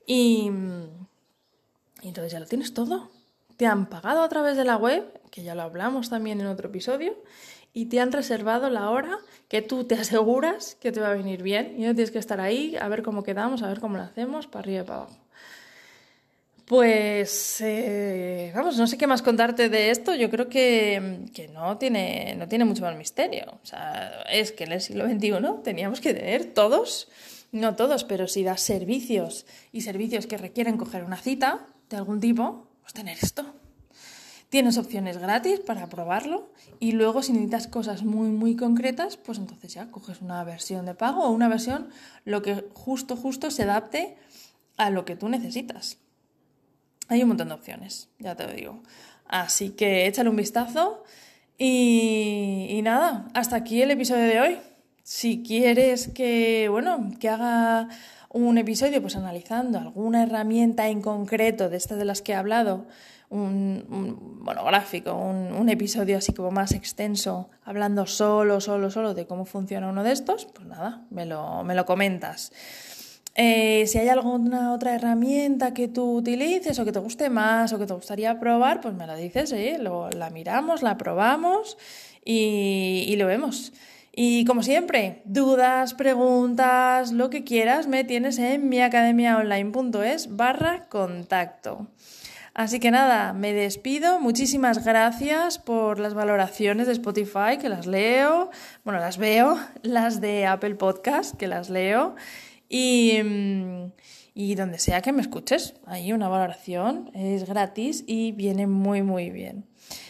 Y, 0.05 0.51
y 2.01 2.07
entonces 2.07 2.31
ya 2.31 2.39
lo 2.39 2.45
tienes 2.45 2.73
todo. 2.73 3.09
Te 3.55 3.65
han 3.65 3.87
pagado 3.87 4.21
a 4.21 4.29
través 4.29 4.57
de 4.57 4.63
la 4.63 4.77
web, 4.77 5.21
que 5.31 5.43
ya 5.43 5.55
lo 5.55 5.63
hablamos 5.63 6.09
también 6.09 6.41
en 6.41 6.47
otro 6.47 6.69
episodio, 6.69 7.15
y 7.73 7.85
te 7.85 7.99
han 7.99 8.11
reservado 8.11 8.69
la 8.69 8.89
hora 8.89 9.19
que 9.47 9.61
tú 9.61 9.83
te 9.83 9.95
aseguras 9.95 10.75
que 10.75 10.91
te 10.91 10.99
va 10.99 11.09
a 11.09 11.13
venir 11.13 11.43
bien 11.43 11.75
y 11.77 11.85
no 11.85 11.93
tienes 11.93 12.11
que 12.11 12.19
estar 12.19 12.41
ahí 12.41 12.75
a 12.75 12.87
ver 12.87 13.03
cómo 13.03 13.23
quedamos, 13.23 13.61
a 13.61 13.67
ver 13.67 13.79
cómo 13.79 13.97
lo 13.97 14.03
hacemos, 14.03 14.47
para 14.47 14.61
arriba 14.61 14.81
y 14.81 14.85
para 14.85 14.99
abajo. 15.01 15.17
Pues, 16.67 17.61
eh, 17.61 18.51
vamos, 18.53 18.77
no 18.77 18.87
sé 18.87 18.97
qué 18.97 19.07
más 19.07 19.21
contarte 19.21 19.69
de 19.69 19.89
esto. 19.89 20.13
Yo 20.15 20.29
creo 20.29 20.49
que, 20.49 21.29
que, 21.33 21.47
no, 21.47 21.77
tiene, 21.77 22.35
no 22.35 22.49
tiene 22.49 22.65
mucho 22.65 22.81
más 22.81 22.97
misterio. 22.97 23.57
O 23.63 23.65
sea, 23.65 24.23
es 24.29 24.51
que 24.51 24.65
en 24.65 24.73
el 24.73 24.81
siglo 24.81 25.05
XXI 25.07 25.63
teníamos 25.63 26.01
que 26.01 26.13
tener 26.13 26.53
todos, 26.53 27.07
no 27.53 27.77
todos, 27.77 28.03
pero 28.03 28.27
si 28.27 28.43
das 28.43 28.59
servicios 28.59 29.45
y 29.71 29.79
servicios 29.79 30.27
que 30.27 30.37
requieren 30.37 30.75
coger 30.75 31.05
una 31.05 31.15
cita 31.15 31.67
de 31.89 31.95
algún 31.95 32.19
tipo, 32.19 32.67
pues 32.81 32.91
tener 32.93 33.17
esto. 33.17 33.45
Tienes 34.49 34.77
opciones 34.77 35.19
gratis 35.19 35.61
para 35.61 35.87
probarlo 35.87 36.51
y 36.81 36.91
luego 36.91 37.23
si 37.23 37.31
necesitas 37.31 37.67
cosas 37.67 38.03
muy 38.03 38.27
muy 38.29 38.57
concretas, 38.57 39.15
pues 39.15 39.37
entonces 39.37 39.73
ya 39.73 39.89
coges 39.89 40.21
una 40.21 40.43
versión 40.43 40.85
de 40.85 40.95
pago 40.95 41.23
o 41.23 41.29
una 41.29 41.47
versión 41.47 41.87
lo 42.25 42.41
que 42.41 42.65
justo 42.73 43.15
justo 43.15 43.51
se 43.51 43.63
adapte 43.63 44.17
a 44.75 44.89
lo 44.89 45.05
que 45.05 45.15
tú 45.15 45.29
necesitas. 45.29 45.97
Hay 47.09 47.21
un 47.21 47.29
montón 47.29 47.49
de 47.49 47.53
opciones, 47.53 48.09
ya 48.19 48.35
te 48.35 48.45
lo 48.45 48.53
digo. 48.53 48.83
Así 49.27 49.71
que 49.71 50.07
échale 50.07 50.29
un 50.29 50.35
vistazo 50.35 51.03
y, 51.57 52.79
nada, 52.83 53.27
hasta 53.33 53.55
aquí 53.55 53.81
el 53.81 53.91
episodio 53.91 54.23
de 54.23 54.39
hoy. 54.39 54.57
Si 55.03 55.41
quieres 55.41 56.09
que, 56.09 56.67
bueno, 56.69 57.11
que 57.19 57.29
haga 57.29 57.87
un 58.29 58.57
episodio 58.57 59.01
pues 59.01 59.15
analizando 59.15 59.79
alguna 59.79 60.23
herramienta 60.23 60.89
en 60.89 61.01
concreto 61.01 61.69
de 61.69 61.77
estas 61.77 61.97
de 61.97 62.05
las 62.05 62.21
que 62.21 62.33
he 62.33 62.35
hablado, 62.35 62.85
un, 63.29 64.39
monográfico, 64.41 65.13
un, 65.13 65.53
un, 65.53 65.69
episodio 65.69 66.17
así 66.17 66.33
como 66.33 66.51
más 66.51 66.71
extenso, 66.71 67.49
hablando 67.63 68.05
solo, 68.05 68.61
solo, 68.61 68.89
solo 68.89 69.13
de 69.13 69.27
cómo 69.27 69.45
funciona 69.45 69.89
uno 69.89 70.03
de 70.03 70.11
estos, 70.11 70.45
pues 70.45 70.67
nada, 70.67 71.05
me 71.09 71.25
lo, 71.25 71.63
me 71.63 71.75
lo 71.75 71.85
comentas. 71.85 72.51
Eh, 73.39 73.85
si 73.85 73.99
hay 73.99 74.09
alguna 74.09 74.73
otra 74.73 74.95
herramienta 74.95 75.71
que 75.71 75.87
tú 75.87 76.17
utilices 76.17 76.79
o 76.79 76.85
que 76.85 76.91
te 76.91 76.97
guste 76.97 77.29
más 77.29 77.71
o 77.71 77.77
que 77.77 77.85
te 77.85 77.93
gustaría 77.93 78.39
probar, 78.39 78.81
pues 78.81 78.95
me 78.95 79.05
lo 79.05 79.15
dices, 79.15 79.51
¿eh? 79.51 79.77
lo, 79.79 80.09
la 80.09 80.31
miramos, 80.31 80.81
la 80.81 80.97
probamos 80.97 81.77
y, 82.25 83.05
y 83.07 83.15
lo 83.15 83.27
vemos. 83.27 83.73
Y 84.11 84.43
como 84.45 84.63
siempre, 84.63 85.21
dudas, 85.25 85.93
preguntas, 85.93 87.11
lo 87.11 87.29
que 87.29 87.43
quieras, 87.43 87.85
me 87.85 88.03
tienes 88.03 88.39
en 88.39 88.69
miacademiaonline.es 88.69 90.35
barra 90.35 90.87
contacto. 90.89 91.85
Así 92.55 92.79
que 92.79 92.89
nada, 92.89 93.33
me 93.33 93.53
despido. 93.53 94.19
Muchísimas 94.19 94.83
gracias 94.83 95.59
por 95.59 95.99
las 95.99 96.15
valoraciones 96.15 96.87
de 96.87 96.93
Spotify, 96.93 97.59
que 97.61 97.69
las 97.69 97.85
leo, 97.85 98.49
bueno, 98.83 98.99
las 98.99 99.19
veo, 99.19 99.59
las 99.83 100.21
de 100.21 100.47
Apple 100.47 100.73
Podcast, 100.73 101.37
que 101.37 101.45
las 101.45 101.69
leo. 101.69 102.15
Y, 102.69 103.19
y 104.33 104.55
donde 104.55 104.79
sea 104.79 105.01
que 105.01 105.11
me 105.11 105.21
escuches. 105.21 105.75
Ahí 105.85 106.13
una 106.13 106.29
valoración 106.29 107.11
es 107.13 107.47
gratis 107.47 108.03
y 108.07 108.31
viene 108.31 108.67
muy, 108.67 109.01
muy 109.01 109.29
bien. 109.29 109.65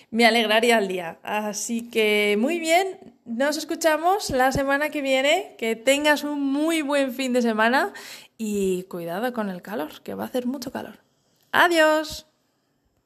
Me 0.10 0.26
alegraría 0.26 0.78
el 0.78 0.88
día. 0.88 1.20
Así 1.24 1.89
que 1.89 2.38
muy 2.39 2.60
bien, 2.60 3.15
nos 3.26 3.58
escuchamos 3.58 4.30
la 4.30 4.52
semana 4.52 4.89
que 4.89 5.02
viene. 5.02 5.56
Que 5.58 5.76
tengas 5.76 6.24
un 6.24 6.41
muy 6.41 6.82
buen 6.82 7.13
fin 7.13 7.34
de 7.34 7.41
semana 7.41 7.93
y 8.38 8.84
cuidado 8.84 9.34
con 9.34 9.50
el 9.50 9.62
calor, 9.62 10.02
que 10.02 10.13
va 10.13 10.24
a 10.24 10.28
hacer 10.28 10.46
mucho 10.46 10.72
calor. 10.72 11.00
Adiós. 11.52 12.28